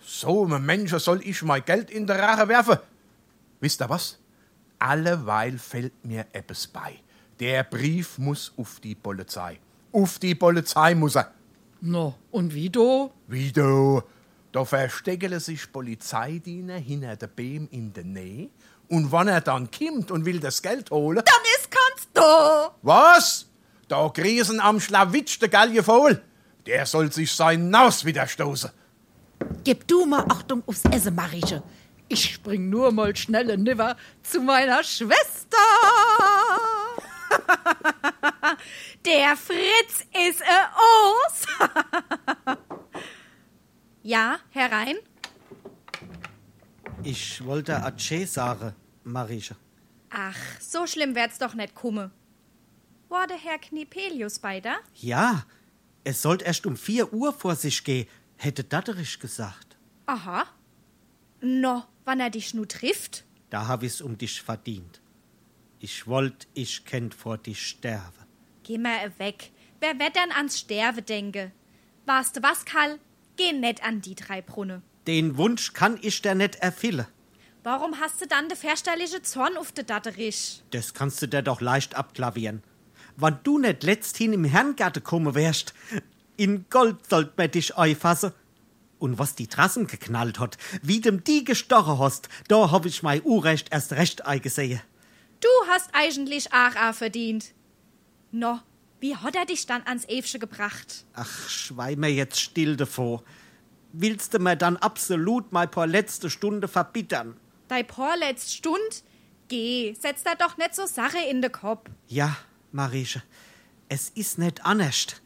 [0.00, 2.78] So einem Menschen soll ich mein Geld in der Rache werfen?
[3.60, 4.18] Wisst ihr was?
[4.78, 6.98] Alleweil fällt mir etwas bei.
[7.38, 9.58] Der Brief muss auf die Polizei.
[9.92, 11.32] Auf die Polizei muss er.
[11.80, 13.12] No, und wie do?
[13.26, 14.02] Wie du?
[14.52, 18.50] Da verstecken sich Polizeidiener hinter der Beam in der Nähe.
[18.88, 21.22] Und wenn er dann kommt und will das Geld holen.
[21.24, 22.20] Dann ist kannst du.
[22.82, 23.46] Was?
[23.90, 26.22] Da griesen am Schlawitsch der Galge voll.
[26.64, 28.70] Der soll sich sein Naus wieder stoßen.
[29.64, 31.60] Gib du mal Achtung aufs Essen, Marische.
[32.06, 35.56] Ich spring nur mal schnell niver zu meiner Schwester.
[39.04, 40.66] Der Fritz ist äh
[41.26, 41.46] Os.
[44.04, 44.98] ja, herein.
[47.02, 48.72] Ich wollte Ache sagen,
[49.02, 49.56] Marische.
[50.10, 52.12] Ach, so schlimm werd's doch nicht kumme.
[53.20, 54.76] War der Herr Knipelius bei da?
[54.94, 55.44] Ja,
[56.04, 58.08] Es sollte erst um vier Uhr vor sich gehen,
[58.38, 59.76] hätte Datterich gesagt.
[60.06, 60.46] Aha.
[61.42, 63.24] No, wann er dich nu trifft?
[63.50, 65.02] Da hab ich's um dich verdient.
[65.80, 68.24] Ich wollt, ich kennt vor dich sterbe.
[68.62, 69.50] Geh mal weg.
[69.80, 71.52] Wer wird dann ans Sterbe denke?
[72.06, 72.98] Warst du was, Karl?
[73.36, 74.80] Geh net an die drei Brunne.
[75.06, 77.06] Den Wunsch kann ich dir net erfüllen.
[77.64, 80.62] Warum hast du dann de verstellige Zorn auf de Datterich?
[80.70, 82.62] Das kannst du dir doch leicht abklavieren.
[83.20, 85.74] Wann du net letzthin im Herrengarten komme wärst,
[86.38, 88.32] in Gold sollt man dich einfassen.
[88.98, 93.22] Und was die Trassen geknallt hat, wie dem die gestochen hast, da hab ich mein
[93.22, 94.80] Urrecht erst recht eingesehen.
[95.40, 97.52] Du hast eigentlich auch verdient.
[98.30, 98.60] No,
[99.00, 101.04] wie hat er dich dann ans Evsche gebracht?
[101.14, 103.22] Ach, schwei mir jetzt still davor.
[103.92, 107.36] Willst du mir dann absolut mal paar letzte Stunde verbittern?
[107.68, 109.04] Dei vorletzt Stund?
[109.48, 111.90] Geh, setz da doch net so Sache in de Kopf.
[112.06, 112.36] Ja,
[112.72, 113.22] Marische,
[113.88, 115.20] es is net anerst.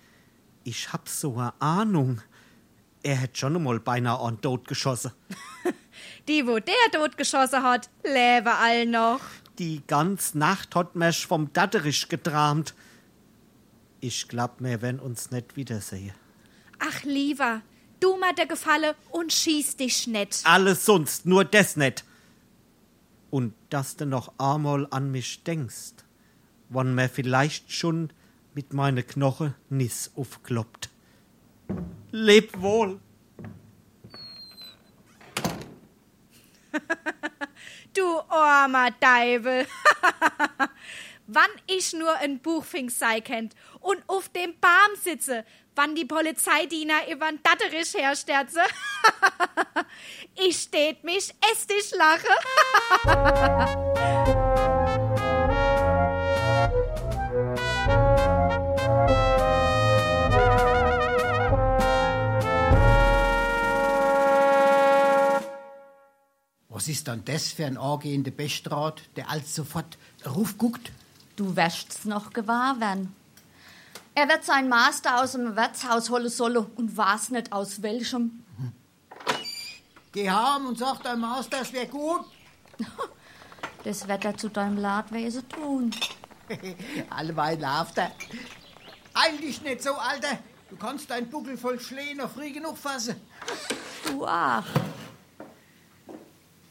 [0.64, 2.22] Ich hab so a Ahnung.
[3.02, 5.12] Er hätt schon einmal beinahe an Tod geschossen.
[6.28, 9.20] Die, wo der tot geschossen hat, lebe all noch.
[9.58, 12.74] Die ganz Nacht hat mich vom Datterich getramt.
[14.00, 16.14] Ich glaub mir, wenn uns net wiedersehe.
[16.78, 17.60] Ach, lieber,
[18.00, 20.40] du mal der Gefalle und schieß dich net.
[20.44, 22.04] Alles sonst, nur des net.
[23.30, 26.03] Und dass du noch einmal an mich denkst,
[26.68, 28.10] wann mir vielleicht schon
[28.54, 30.90] mit meine Knoche nis aufkloppt.
[32.10, 33.00] Leb wohl.
[37.96, 39.68] Du armer Deibel.
[41.26, 45.44] wann ich nur ein Buchfink sei kennt und auf dem Baum sitze,
[45.74, 48.60] wann die Polizeidiener übern Datterich hersterze.
[50.34, 52.28] ich steht mich estig lache.
[66.84, 70.92] Was ist dann das für ein angehender Bestrat, der als sofort raufguckt?
[71.34, 73.16] Du wäscht's noch gewahr werden.
[74.14, 78.44] Er wird sein Master aus dem Wirtshaus holen sollen und weiß nicht aus welchem.
[80.12, 82.26] Geh heim und sag deinem Master, es wär gut.
[83.84, 85.90] Das wird er zu deinem Ladwesen tun.
[87.08, 88.12] Alleweil lauft er.
[89.14, 90.38] Eil dich nicht so, Alter.
[90.68, 93.16] Du kannst deinen Buckel voll Schlee noch früh genug fassen.
[94.06, 94.64] Du auch.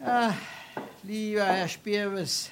[0.06, 0.34] Ah,
[1.04, 2.52] lieber Herr Spirwes,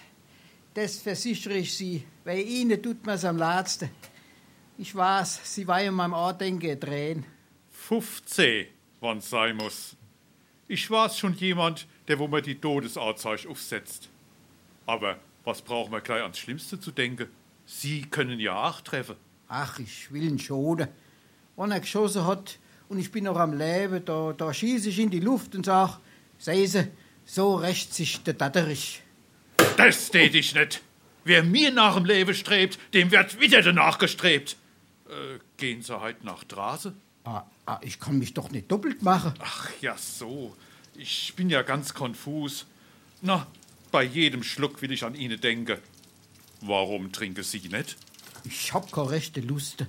[0.73, 2.01] das versichere ich Sie.
[2.23, 3.89] Bei Ihnen tut mir's am letzten.
[4.77, 7.25] Ich weiß, Sie wollen meinem Andenken drehen.
[7.71, 8.67] 15,
[9.01, 9.97] wann's sein muss.
[10.69, 14.07] Ich war's schon jemand, der wo mir die Todesanzeige aufsetzt.
[14.85, 17.27] Aber was brauchen wir gleich ans Schlimmste zu denken?
[17.65, 19.17] Sie können ja auch treffen.
[19.49, 20.87] Ach, ich will ihn schonen.
[21.57, 25.09] Wenn er geschossen hat und ich bin noch am Leben, da, da schieße ich in
[25.09, 25.99] die Luft und sag,
[26.37, 26.87] sehen Sie,
[27.25, 29.01] so rächt sich der Datterich.
[29.77, 30.81] Das tät ich nicht.
[31.23, 34.57] Wer mir nach dem Leben strebt, dem wird wieder danach gestrebt.
[35.07, 36.93] Äh, gehen Sie heute nach Drase?
[37.23, 39.33] Ah, ah, ich kann mich doch nicht doppelt machen.
[39.39, 40.55] Ach ja, so.
[40.95, 42.65] Ich bin ja ganz konfus.
[43.21, 43.45] Na,
[43.91, 45.77] bei jedem Schluck will ich an Ihnen denken.
[46.61, 47.97] Warum trinke Sie nicht?
[48.43, 49.85] Ich hab keine rechte Lust.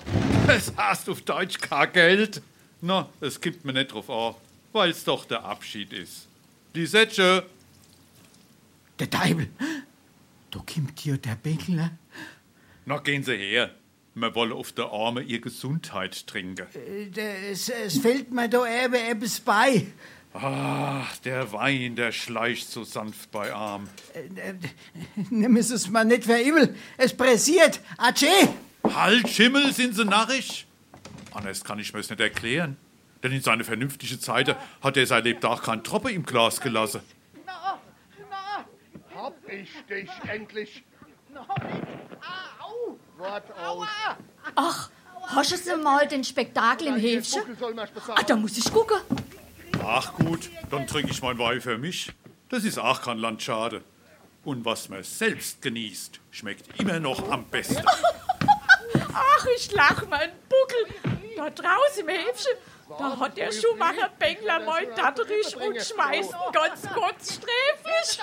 [0.49, 2.43] Es hast auf Deutsch kein Geld.
[2.83, 4.35] Na, es gibt mir nicht drauf an,
[4.72, 6.26] weil's doch der Abschied ist.
[6.75, 7.45] Lisette,
[8.99, 9.49] Der Deibel.
[10.51, 11.91] Da kommt hier der Bänkler.
[12.87, 13.70] na gehen Sie her.
[14.14, 16.66] Wir wollen auf der Arme ihr Gesundheit trinken.
[16.75, 19.87] Äh, Es, es fällt mir da eben etwas bei.
[20.35, 23.89] Ah, der Wein, der schleicht so sanft bei Arm.
[24.14, 24.55] Äh,
[25.31, 26.75] Nimm es es mal nicht für übel.
[26.97, 27.81] Es pressiert.
[27.99, 28.27] Atsche!
[28.85, 30.66] Halt, Schimmel, sind Sie narrisch?
[31.33, 32.77] Anders kann ich mir's nicht erklären.
[33.23, 37.01] Denn in seine vernünftige Zeit hat er sein Lebtag keinen Tropfen im Glas gelassen.
[39.14, 40.83] Hab ich dich endlich.
[43.16, 43.87] Wart aus.
[44.57, 44.91] Ach,
[45.29, 47.43] hast du mal den Spektakel im Häfchen?
[48.16, 48.99] Ah, da muss ich gucken.
[49.85, 52.12] Ach gut, dann trinke ich mein Wein für mich.
[52.49, 53.83] Das ist auch kein Landschade.
[54.45, 57.85] Und was man selbst genießt, schmeckt immer noch am besten.
[59.14, 61.20] Ach, ich lach meinen Buckel.
[61.37, 62.53] Da draußen im Häfchen,
[62.89, 68.20] da hat der Schuhmacher Bengler mein Datterich und schmeißt ganz kurz sträflich.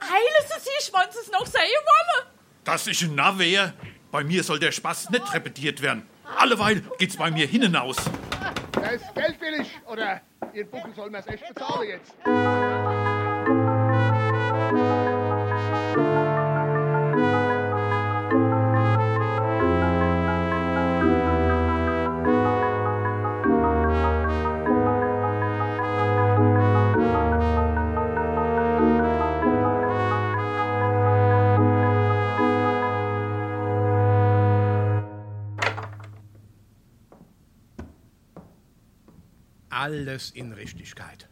[0.00, 2.26] Heile Sie sich, wenn Sie es noch sehen wollen.
[2.64, 3.72] Dass ich ein Narr wär,
[4.10, 6.08] bei mir soll der Spaß nicht repetiert werden.
[6.38, 7.96] Alleweil geht's bei mir hinaus.
[8.72, 10.20] Das Geld will ich, oder
[10.52, 12.14] Ihren Buckel soll mir's echt bezahlen jetzt.
[39.82, 41.26] Alles in Richtigkeit.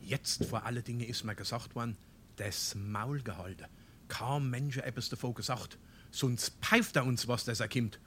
[0.00, 1.96] Jetzt vor allen Dingen ist mir gesagt worden,
[2.34, 3.66] das Maul gehalten.
[4.08, 5.78] Kaum Mensch etwas davon gesagt.
[6.10, 8.00] Sonst pfeift er uns, was das erkimmt.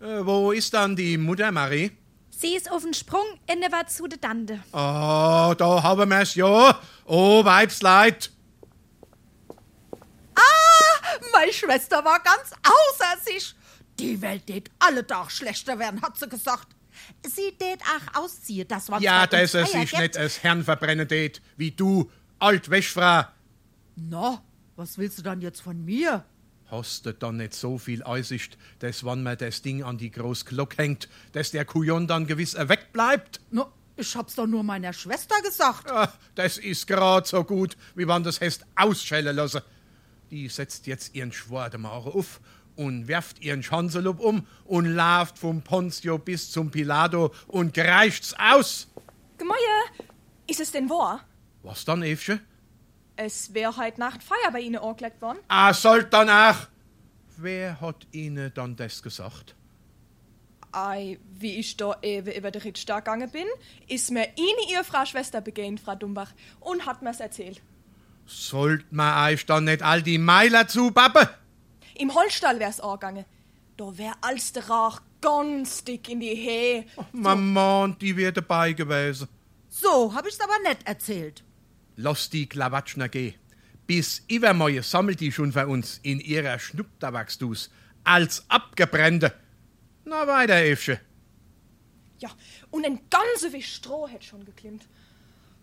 [0.00, 1.92] Äh, wo ist dann die Mutter Marie?
[2.30, 4.54] Sie ist auf den Sprung in der war zu der Dande.
[4.72, 6.80] Oh, da haben wir's ja.
[7.04, 8.30] Oh, Weibsleid.
[10.34, 13.54] Ah, meine Schwester war ganz außer sich.
[13.98, 16.75] Die Welt tät alle Tag schlechter werden, hat sie gesagt.
[17.26, 20.02] Sie tät auch ausziehen, das war Ja, er uns Eier sich gibt.
[20.02, 23.24] nicht als Herrn verbrennen tät, wie du, Altwäschfrau.
[23.96, 24.42] Na,
[24.76, 26.24] was willst du dann jetzt von mir?
[26.66, 30.44] Hast du dann nicht so viel Einsicht, dass wenn man das Ding an die groß
[30.46, 33.40] Glocke hängt, dass der Kujon dann gewiss erweckt bleibt?
[33.50, 35.90] Na, ich hab's doch nur meiner Schwester gesagt.
[35.90, 39.62] Ah, das ist grad so gut, wie wenn das heißt ausschellen lassen.
[40.30, 42.40] Die setzt jetzt ihren Schwademacher auf
[42.76, 48.88] und werft ihren Schanzelup um und lauft vom Ponzio bis zum Pilato und greicht's aus.
[49.38, 49.56] Gemäue,
[50.46, 51.24] ist es denn wahr?
[51.62, 52.40] Was dann, Evche?
[53.16, 55.38] Es wäre heute Nacht Feier bei Ihnen angelegt worden.
[55.48, 56.68] Ah, sollt danach.
[57.38, 59.54] Wer hat Ihnen dann das gesagt?
[60.72, 63.46] Ei, wie ich da eben über den Rittstag gegangen bin,
[63.88, 67.62] ist mir Ihnen Ihre Frau Schwester begegnet, Frau Dumbach, und hat mir's erzählt.
[68.26, 71.28] Sollt man euch dann nicht all die Meiler zubappen?
[71.98, 73.24] Im Holzstall wär's angegangen.
[73.76, 76.86] Da wär als der Rauch ganz dick in die Hehe.
[77.12, 79.28] Mama, und die wär dabei gewesen.
[79.68, 81.42] So hab ich's aber nicht erzählt.
[81.96, 83.34] Lass die Klawatschner gehen.
[83.86, 87.70] Bis Ivermäue sammelt die schon für uns in ihrer Schnupptabaksdus
[88.04, 89.32] als abgebrennte.
[90.04, 91.00] Na weiter, Evche.
[92.18, 92.30] Ja,
[92.70, 94.86] und ein ganze Wisch Stroh hätt schon geklimmt.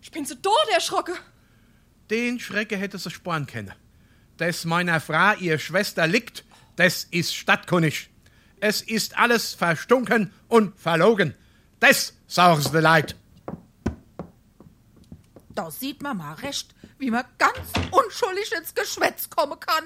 [0.02, 1.14] Ich bin so tot erschrocken.
[2.10, 3.72] Den Schrecke hätte sie sparen können.
[4.36, 6.44] Dass meiner Frau ihr Schwester liegt,
[6.76, 8.10] das ist stadtkundig.
[8.60, 11.34] Es ist alles verstunken und verlogen.
[11.80, 13.16] Das sag's de Leid.
[15.50, 17.58] Da sieht man mal recht, wie man ganz
[17.90, 19.84] unschuldig ins Geschwätz kommen kann.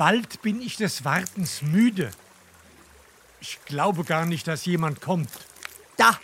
[0.00, 2.10] Bald bin ich des Wartens müde.
[3.42, 5.28] Ich glaube gar nicht, dass jemand kommt.
[5.98, 6.18] Da,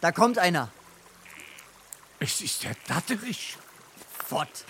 [0.00, 0.70] da kommt einer.
[2.20, 3.58] Es ist der Datterich.
[4.26, 4.64] Fort.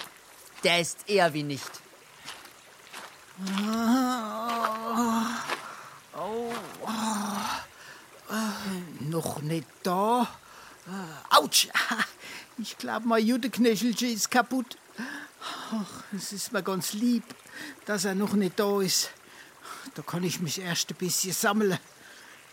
[0.64, 1.70] Der ist eher wie nicht.
[6.16, 6.52] Oh,
[8.28, 10.26] äh, noch nicht da.
[11.30, 11.68] Autsch!
[12.58, 14.76] Ich glaube, mein Judeknöchelchen ist kaputt.
[15.72, 17.24] Ach, es ist mir ganz lieb,
[17.86, 19.10] dass er noch nicht da ist.
[19.94, 21.78] Da kann ich mich erst ein bisschen sammeln.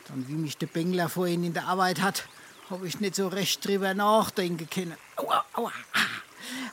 [0.07, 2.27] Dann, wie mich der Bengler vorhin in der Arbeit hat,
[2.69, 4.95] habe ich nicht so recht drüber nachdenken können.
[5.15, 5.71] Aua, aua.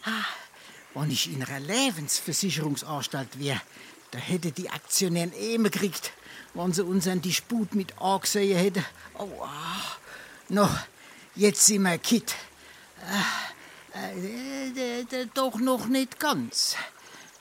[0.05, 0.25] Ah,
[0.95, 3.61] Wenn ich in einer Lebensversicherungsanstalt wäre,
[4.11, 6.13] da hätte die Aktionären Ähme gekriegt,
[6.55, 8.85] wenn sie unseren Disput mit angesehen hätten.
[9.15, 9.51] Aua.
[10.49, 10.69] No,
[11.35, 12.35] jetzt sind wir kit.
[13.95, 16.77] Äh, äh, äh, doch noch nicht ganz.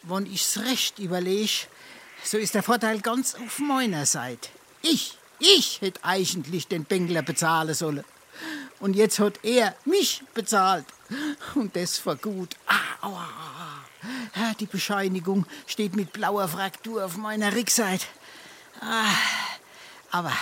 [0.08, 1.68] Wenn ich's recht überlege,
[2.24, 4.50] so ist der Vorteil ganz auf meiner Seite.
[4.82, 8.04] Ich, ich hätte eigentlich den Bengler bezahlen sollen.
[8.80, 10.86] Und jetzt hat er mich bezahlt.
[11.56, 12.56] Und das war gut.
[12.68, 13.28] Ah, aua.
[14.60, 18.06] Die Bescheinigung steht mit blauer Fraktur auf meiner Rückseite.
[18.82, 19.14] Ah,
[20.12, 20.34] aber,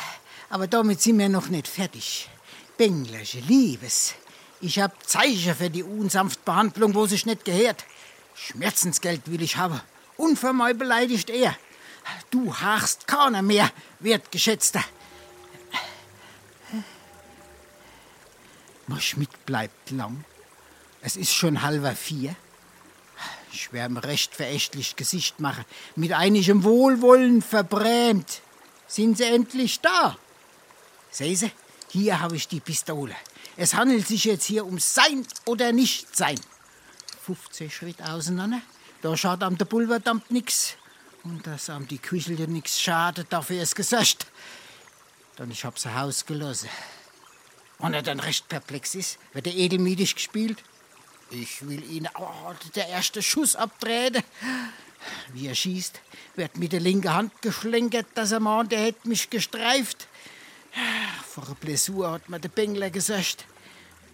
[0.49, 2.30] aber damit sind wir noch nicht fertig.
[2.77, 4.15] Benglersche Liebes.
[4.61, 7.85] Ich hab Zeichen für die unsanfte Behandlung, wo sich nicht gehört.
[8.36, 9.82] Schmerzensgeld will ich haben.
[10.18, 11.56] Unvermeu beleidigt er.
[12.30, 14.84] Du hachst keiner mehr, wertgeschätzter.
[18.88, 20.26] Mein Schmidt bleibt lang.
[21.02, 22.36] Es ist schon halber vier.
[23.52, 25.64] Ich ihm recht verächtlich Gesicht machen,
[25.96, 28.42] mit einigem Wohlwollen verbrämt.
[28.88, 30.18] Sind sie endlich da?
[31.12, 31.52] Sehen Sie,
[31.90, 33.16] hier habe ich die Pistole.
[33.56, 36.40] Es handelt sich jetzt hier um Sein oder Nicht-Sein.
[37.24, 38.62] 15 Schritt auseinander.
[39.02, 40.76] Da schaut am der Pulverdamp nix.
[41.24, 44.28] Und dass am die Küchel nix schadet, dafür ist gesagt.
[45.38, 46.70] Dann ich hab's Haus gelassen.
[47.80, 50.62] Und er dann recht perplex ist, wird er edelmütig gespielt.
[51.32, 54.24] Ich will ihn oh, der erste Schuss abtreten.
[55.34, 56.00] Wie er schießt,
[56.36, 60.08] wird mit der linken Hand geschlenkert, dass er meint, er hätte mich gestreift.
[61.28, 63.45] Vor einer Blessur hat mir der Bengler gesagt.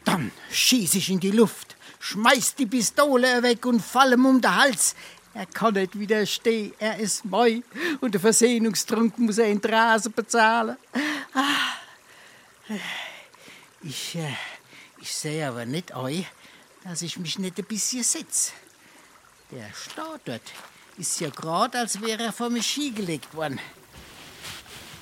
[0.06, 4.56] Dann schieß ich in die Luft, schmeiß die Pistole weg und fall ihm um den
[4.56, 4.96] Hals.
[5.34, 7.62] Er kann nicht widerstehen, er ist moi
[8.02, 10.78] und der Versehungstrunk muss er in die Rase bezahlen.
[11.34, 11.76] Ah,
[13.82, 14.36] Ich, äh,
[15.02, 16.26] ich sehe aber nicht euch,
[16.84, 18.52] dass ich mich nicht ein bisschen setze.
[19.52, 20.42] Der Stau dort
[20.98, 23.60] ist ja gerade, als wäre er vor mir Ski gelegt worden.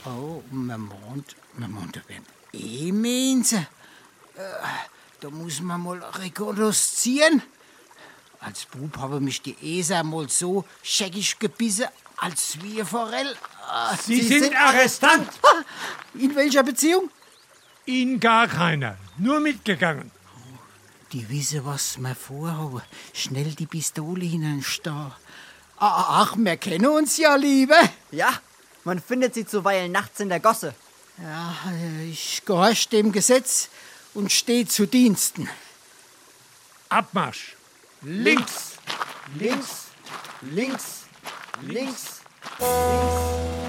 [0.06, 3.68] Oh, man meint, man meint, da werden eh Mensen.
[4.36, 4.42] Äh,
[5.22, 7.42] da muss man mal rekognoszieren.
[8.40, 11.88] Als Bub habe mich die ESA mal so scheckig gebissen,
[12.18, 13.36] als wie ein Forell.
[13.68, 15.28] Ah, Sie sind Arrestant.
[15.44, 15.64] Ah,
[16.14, 17.10] In welcher Beziehung?
[17.86, 18.98] In gar keiner.
[19.18, 20.12] Nur mitgegangen.
[21.14, 22.82] Die wissen, was wir vorhaben.
[23.14, 25.12] Schnell die Pistole hineinstehen.
[25.78, 27.76] Ach, wir kennen uns ja, Liebe.
[28.12, 28.30] Ja,
[28.84, 30.74] man findet sie zuweilen nachts in der Gosse.
[31.22, 31.56] Ja,
[32.12, 33.70] ich gehorch dem Gesetz
[34.18, 35.48] und stehe zu Diensten.
[36.90, 37.56] Abmarsch.
[38.02, 38.74] Links,
[39.38, 39.86] links,
[40.42, 41.04] links,
[41.62, 42.22] links,
[42.58, 43.67] links,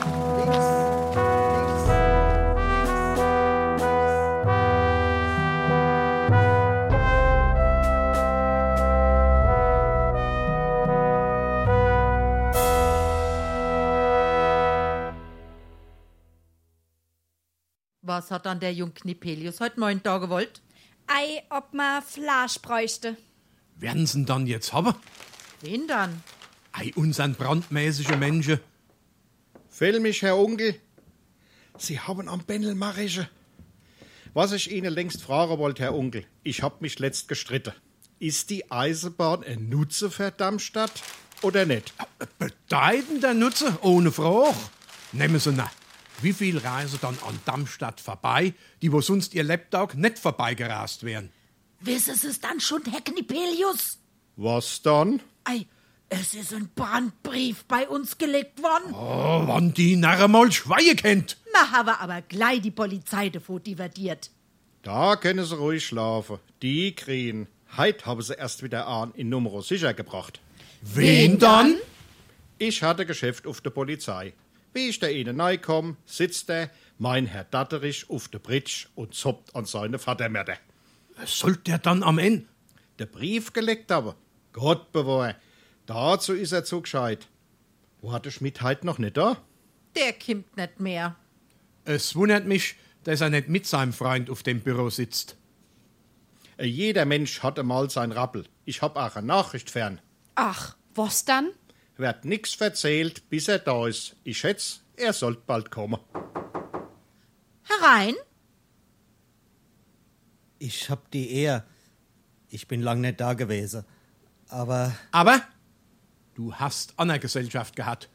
[18.19, 20.61] Was hat dann der Jung Knipelius heute neun Tage gewollt?
[21.07, 23.17] Ei, ob ma Flasch bräuchte.
[23.77, 24.93] Werden sie ihn dann jetzt haben?
[25.61, 26.25] Wen dann?
[26.73, 28.59] Ei, unseren brandmäßige Menschen.
[29.69, 30.75] Fehl mich, Herr Onkel.
[31.79, 33.29] Sie haben am Bändel Marische.
[34.35, 37.73] Was ich Ihnen längst fragen wollte, Herr Onkel, ich hab mich letzt gestritten.
[38.19, 41.05] Ist die Eisenbahn ein Nutze für Darmstadt
[41.43, 41.95] oder nicht?
[42.41, 44.57] Bedeutender Nutze, ohne Frage.
[45.13, 45.78] Nehmen Sie nach.
[46.21, 51.31] Wie viel reisen dann an Darmstadt vorbei, die wo sonst ihr Lebtag nicht vorbeigerast wären?
[51.81, 53.99] Wissen Sie es dann schon, Herr Knipelius?
[54.37, 55.21] Was dann?
[55.45, 55.67] Ei,
[56.09, 58.93] es ist ein Brandbrief bei uns gelegt worden.
[58.93, 61.37] Oh, wann die Narre mal Schweie kennt.
[61.53, 64.31] Na, haben aber gleich die Polizei davor divertiert.
[64.83, 66.39] Da können Sie ruhig schlafen.
[66.63, 67.47] Die kriegen.
[67.77, 70.41] Heit haben sie erst wieder an in Numero sicher gebracht.
[70.81, 71.75] Wen dann?
[72.59, 74.33] Ich hatte Geschäft auf der Polizei.
[74.73, 79.15] Wie ich da ihnen neu komm, sitzt er, mein Herr Datterich, auf der Bridge und
[79.15, 80.59] zoppt an seine Vatermörder.
[81.25, 82.47] Sollt der dann am Ende?
[82.99, 84.17] Der Brief gelegt aber.
[84.53, 85.37] Gott bewahre.
[85.87, 87.29] Dazu ist er zu gescheit.
[88.01, 89.39] Wo hat der Schmidt heut noch nicht da?
[89.97, 91.17] Der kimmt nicht mehr.
[91.85, 95.37] Es wundert mich, dass er nicht mit seinem Freund auf dem Büro sitzt.
[96.61, 98.45] Jeder Mensch hat einmal sein Rappel.
[98.65, 100.01] Ich hab auch eine Nachricht fern.
[100.35, 101.51] Ach, was dann?
[101.99, 104.15] Wird nix verzählt, bis er da ist.
[104.23, 105.99] Ich schätz, er sollt bald kommen.
[107.65, 108.15] Herein?
[110.61, 111.67] Ich hab die Ehr.
[112.49, 113.85] Ich bin lang nicht da gewesen.
[114.49, 115.43] Aber Aber
[116.35, 118.09] du hast Anna Gesellschaft gehabt.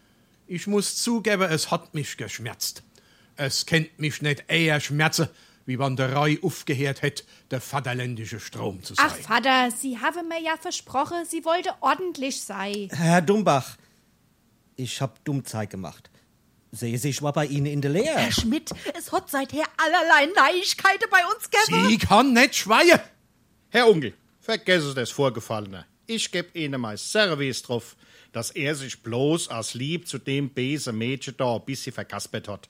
[0.48, 2.84] Ich muss zugeben, es hat mich geschmerzt.
[3.36, 5.28] Es kennt mich nicht eher schmerzen,
[5.66, 9.06] wie wann der Rei aufgehört hätt, der vaterländische Strom zu sein.
[9.08, 12.90] Ach, Vater, Sie haben mir ja versprochen, Sie wollte ordentlich sein.
[12.92, 13.78] Herr Dumbach,
[14.76, 16.10] ich hab Dummzeit gemacht.
[16.72, 18.18] Sehe Sie, ich war bei Ihnen in der Lehre.
[18.18, 21.88] Herr Schmidt, es hat seither allerlei Neuigkeiten bei uns gegeben.
[21.88, 23.00] Sie kann nicht schweien.
[23.70, 25.86] Herr Onkel, vergessen Sie das Vorgefallene.
[26.08, 27.96] Ich geb Ihnen mal Service drauf,
[28.32, 32.70] dass er sich bloß als lieb zu dem besen Mädchen da ein bisschen verkaspert hat.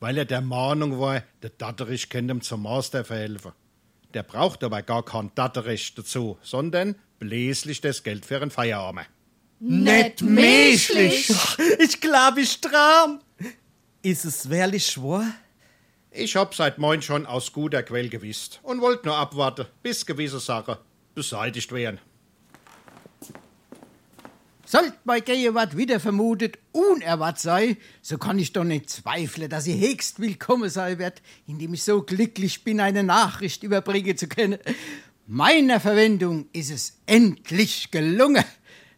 [0.00, 3.52] Weil er der Mahnung war, der Datterich könnte ihm zum Master verhelfen.
[4.14, 9.08] Der braucht aber gar kein Datterich dazu, sondern bläslich das Geld für einen Feierabend.
[9.60, 11.30] Nicht menschlich.
[11.80, 13.20] Ich glaub, ich traum.
[14.02, 15.24] Ist es wirklich schwor?
[16.10, 20.40] Ich hab seit moin schon aus guter Quell gewisst und wollt nur abwarten, bis gewisse
[20.40, 20.76] Sachen
[21.14, 22.00] beseitigt werden.
[24.70, 29.80] Sollt bei Gegenwart wieder vermutet unerwartet sei, so kann ich doch nicht zweifeln, dass sie
[29.80, 34.58] höchst willkommen sein wird, indem ich so glücklich bin, eine Nachricht überbringen zu können.
[35.26, 38.44] Meiner Verwendung ist es endlich gelungen.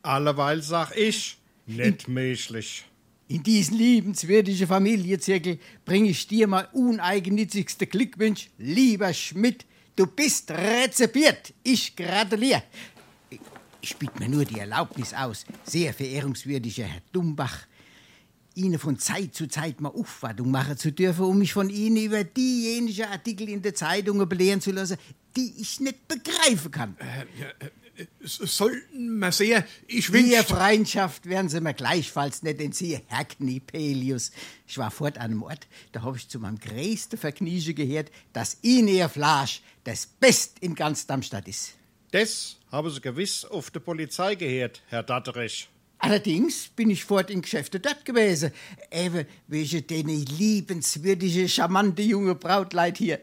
[0.03, 1.39] Alleweil sag ich,
[1.69, 2.85] nicht menschlich.
[3.29, 9.67] In diesen liebenswürdigen Familienzirkel bringe ich dir mal uneigennützigste Glückwunsch, lieber Schmidt.
[9.95, 11.55] Du bist rezipiert.
[11.63, 12.65] Ich gratuliere.
[13.83, 17.67] Ich biete mir nur die Erlaubnis aus, sehr verehrungswürdiger Herr Dumbach,
[18.55, 22.25] Ihnen von Zeit zu Zeit mal Aufwartung machen zu dürfen, um mich von Ihnen über
[22.25, 24.99] diejenigen Artikel in der Zeitung belehren zu lassen,
[25.37, 26.97] die ich nicht begreifen kann.
[26.99, 27.71] Äh,
[28.23, 30.31] Sollten wir sehr, ich wünsch...
[30.31, 34.31] Ihr Freundschaft werden Sie mir gleichfalls nicht entziehen, Herr Knipelius.
[34.67, 38.57] Ich war fort an einem Ort, da habe ich zu meinem größten Vergnügen gehört, dass
[38.63, 41.75] Ihnen Ihr Fleisch das Best in ganz Darmstadt ist.
[42.13, 45.69] Das haben Sie gewiss auf der Polizei gehört, Herr Datterich.
[45.99, 48.53] Allerdings bin ich fort in Geschäfte dort gewesen.
[48.91, 53.21] Eben wegen den liebenswürdige, charmante junge Brautleid hier.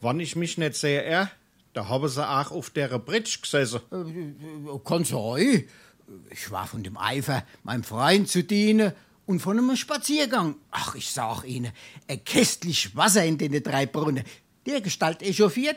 [0.00, 1.30] Wann ich mich nicht sehe, er,
[1.74, 3.80] da haben sie auch auf der Bridge gesessen.
[3.90, 5.64] Äh, Kann sein.
[6.30, 8.92] Ich war von dem Eifer, meinem Freund zu dienen
[9.26, 10.56] und von einem Spaziergang.
[10.70, 11.72] Ach, ich sag Ihnen,
[12.08, 14.24] ein kästlich Wasser in den drei Brunnen.
[14.64, 15.76] Der Gestalt echauffiert,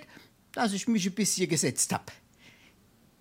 [0.53, 2.11] dass ich mich ein bisschen gesetzt hab.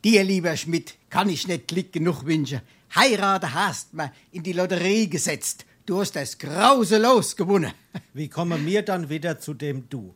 [0.05, 2.61] Dir, lieber Schmidt, kann ich nicht Glück genug wünschen.
[2.95, 5.65] Heirate hast mir in die Lotterie gesetzt.
[5.87, 7.73] Du hast das grauselos gewonnen.
[8.13, 10.15] Wie kommen wir dann wieder zu dem Du?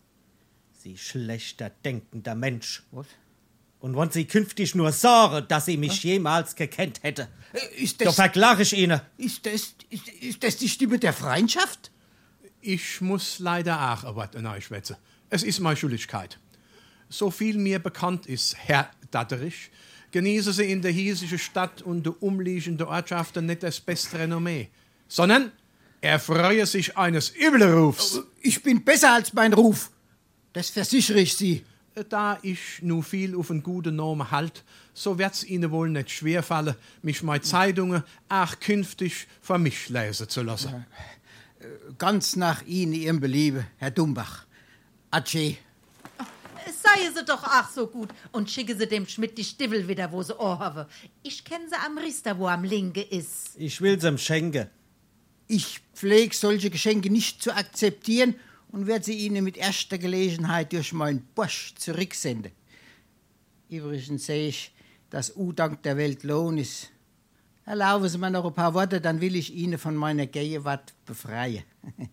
[0.72, 2.84] Sie schlechter denkender Mensch.
[2.93, 3.06] Was?
[3.80, 7.28] Und wenn Sie künftig nur sorgen, dass Sie mich jemals gekannt hätte,
[7.76, 9.01] Ist da verklage ich Ihnen.
[9.16, 11.90] Ist das, ist, ist das die Stimme der Freundschaft?
[12.60, 14.97] Ich muss leider auch ein Wort schwätzen.
[15.30, 16.38] Es ist meine Schuldigkeit.
[17.09, 19.70] So viel mir bekannt ist, Herr Datterich,
[20.11, 24.69] genießen Sie in der hiesischen Stadt und der umliegenden Ortschaften nicht das beste Renommee,
[25.09, 25.53] sondern
[26.01, 28.20] erfreue sich eines Übelrufs.
[28.41, 29.91] Ich bin besser als mein Ruf.
[30.53, 31.65] Das versichere ich Sie.
[32.09, 36.74] Da ich nu viel auf einen guten Namen halt, so wird's Ihnen wohl nicht schwerfallen,
[37.01, 40.85] mich meine Zeitungen auch künftig für mich lesen zu lassen.
[41.97, 44.45] Ganz nach Ihnen, Ihrem Beliebe, Herr Dumbach.
[45.11, 45.55] Adieu.
[46.66, 50.22] Sei sie doch ach so gut und schicke sie dem Schmidt die Stiefel wieder, wo
[50.22, 50.88] sie anhabe.
[51.22, 53.56] Ich kenne sie am Riester, wo am Linke ist.
[53.56, 54.68] Ich will's ihm schenken.
[55.48, 58.34] Ich pflege solche Geschenke nicht zu akzeptieren
[58.68, 62.52] und werde sie Ihnen mit erster Gelegenheit durch meinen Bosch zurücksenden.
[63.68, 64.74] Übrigens sehe ich,
[65.10, 66.90] dass U-Dank der Welt Lohn ist.
[67.64, 71.64] Erlauben Sie mir noch ein paar Worte, dann will ich Ihnen von meiner Gegenwart befreien.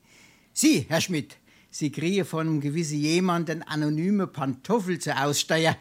[0.53, 1.37] Sie, Herr Schmidt,
[1.75, 5.75] Sie kriegen von einem gewissen jemanden anonyme Pantoffel zur Aussteuer,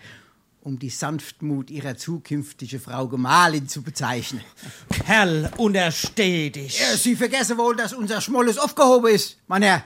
[0.63, 4.41] um die Sanftmut Ihrer zukünftigen Frau Gemahlin zu bezeichnen.
[4.89, 6.81] Kerl, untersteh dich.
[6.81, 9.85] Ja, Sie vergessen wohl, dass unser Schmolles aufgehoben ist, mein Herr.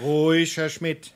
[0.00, 1.12] Ruhig, Herr Schmidt.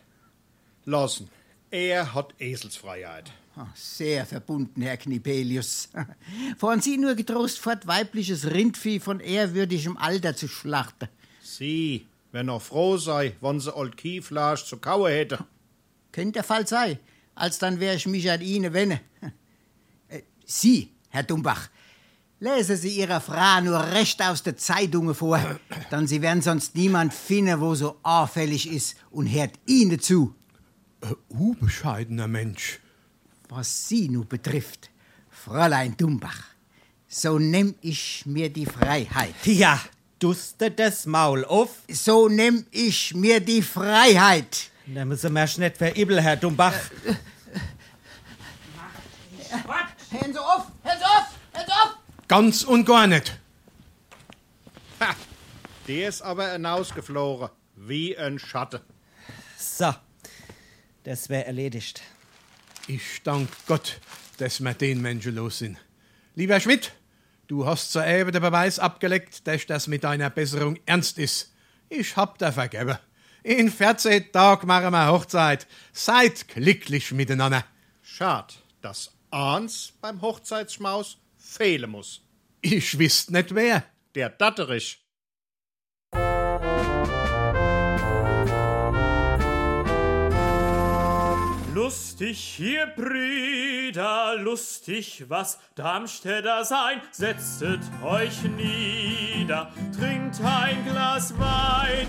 [0.85, 1.29] Lassen.
[1.69, 3.33] Er hat Eselsfreiheit.
[3.57, 5.89] Ah, Sehr verbunden, Herr Knipelius.
[6.57, 11.09] Fahren Sie nur getrost fort, weibliches Rindvieh von ehrwürdigem Alter zu schlachten.
[11.43, 15.45] Sie, wenn er froh sei, wann sie old Kieflasch zu kauen hätte.
[16.13, 16.99] Könnte der Fall sein.
[17.35, 19.01] Alsdann wär ich mich an Ihnen wenne.
[20.09, 21.69] Äh, Sie, Herr Dumbach,
[22.41, 25.41] lesen Sie Ihrer Frau nur recht aus der Zeitungen vor,
[25.91, 30.35] dann Sie werden sonst niemand finden, wo so auffällig ist und hört Ihnen zu.
[31.01, 32.81] Ein unbescheidener Mensch.
[33.49, 34.91] Was Sie nun betrifft,
[35.31, 36.45] Fräulein Dumbach,
[37.09, 39.35] so nehm ich mir die Freiheit.
[39.45, 39.81] Ja,
[40.21, 41.71] duste das Maul auf.
[41.89, 44.71] So nehm ich mir die Freiheit.
[44.87, 46.75] Nehmen Sie mir nicht verübel, Herr Dumbach.
[50.33, 50.67] Sie auf!
[50.85, 51.27] Hören Sie auf!
[51.53, 51.97] Hören Sie auf!
[52.29, 53.37] Ganz und gar nicht.
[55.01, 55.17] Ha,
[55.89, 58.81] der ist aber hinausgeflogen, wie ein Schatten.
[59.59, 59.93] So,
[61.05, 62.03] das wär erledigt.
[62.87, 64.01] Ich dank Gott,
[64.39, 65.79] dass wir den Menschen los sind.
[66.35, 66.93] Lieber Schmidt,
[67.51, 71.53] du hast soeben den Beweis abgelegt, dass das mit deiner Besserung ernst ist.
[71.89, 72.97] Ich hab dir vergeben.
[73.43, 75.67] In 14 Tagen machen wir Hochzeit.
[75.93, 77.65] Seid glücklich miteinander.
[78.03, 82.23] Schad, dass eins beim Hochzeitsschmaus fehlen muss.
[82.61, 83.85] Ich wisst nicht wer.
[84.15, 85.00] Der Datterich.
[91.83, 97.01] Lustig hier, Brüder, lustig, was Darmstädter sein.
[97.11, 102.07] Setzet euch nieder, trinkt ein Glas Wein.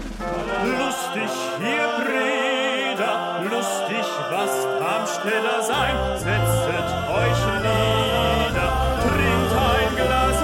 [0.65, 5.95] Lustig hier, Brüder, lustig, was Darmstädter sein.
[6.19, 8.71] Setzet euch nieder,
[9.07, 10.39] trinkt ein Glas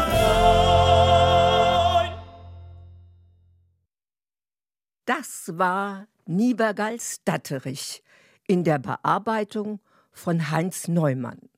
[2.00, 2.16] Wein.
[5.04, 8.02] Das war Niebergals Datterich
[8.48, 9.80] in der Bearbeitung
[10.12, 11.50] von Heinz Neumann.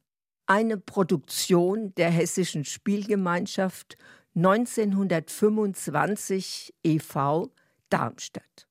[0.45, 3.98] Eine Produktion der Hessischen Spielgemeinschaft
[4.36, 7.53] 1925 e.V.
[7.90, 8.69] Darmstadt.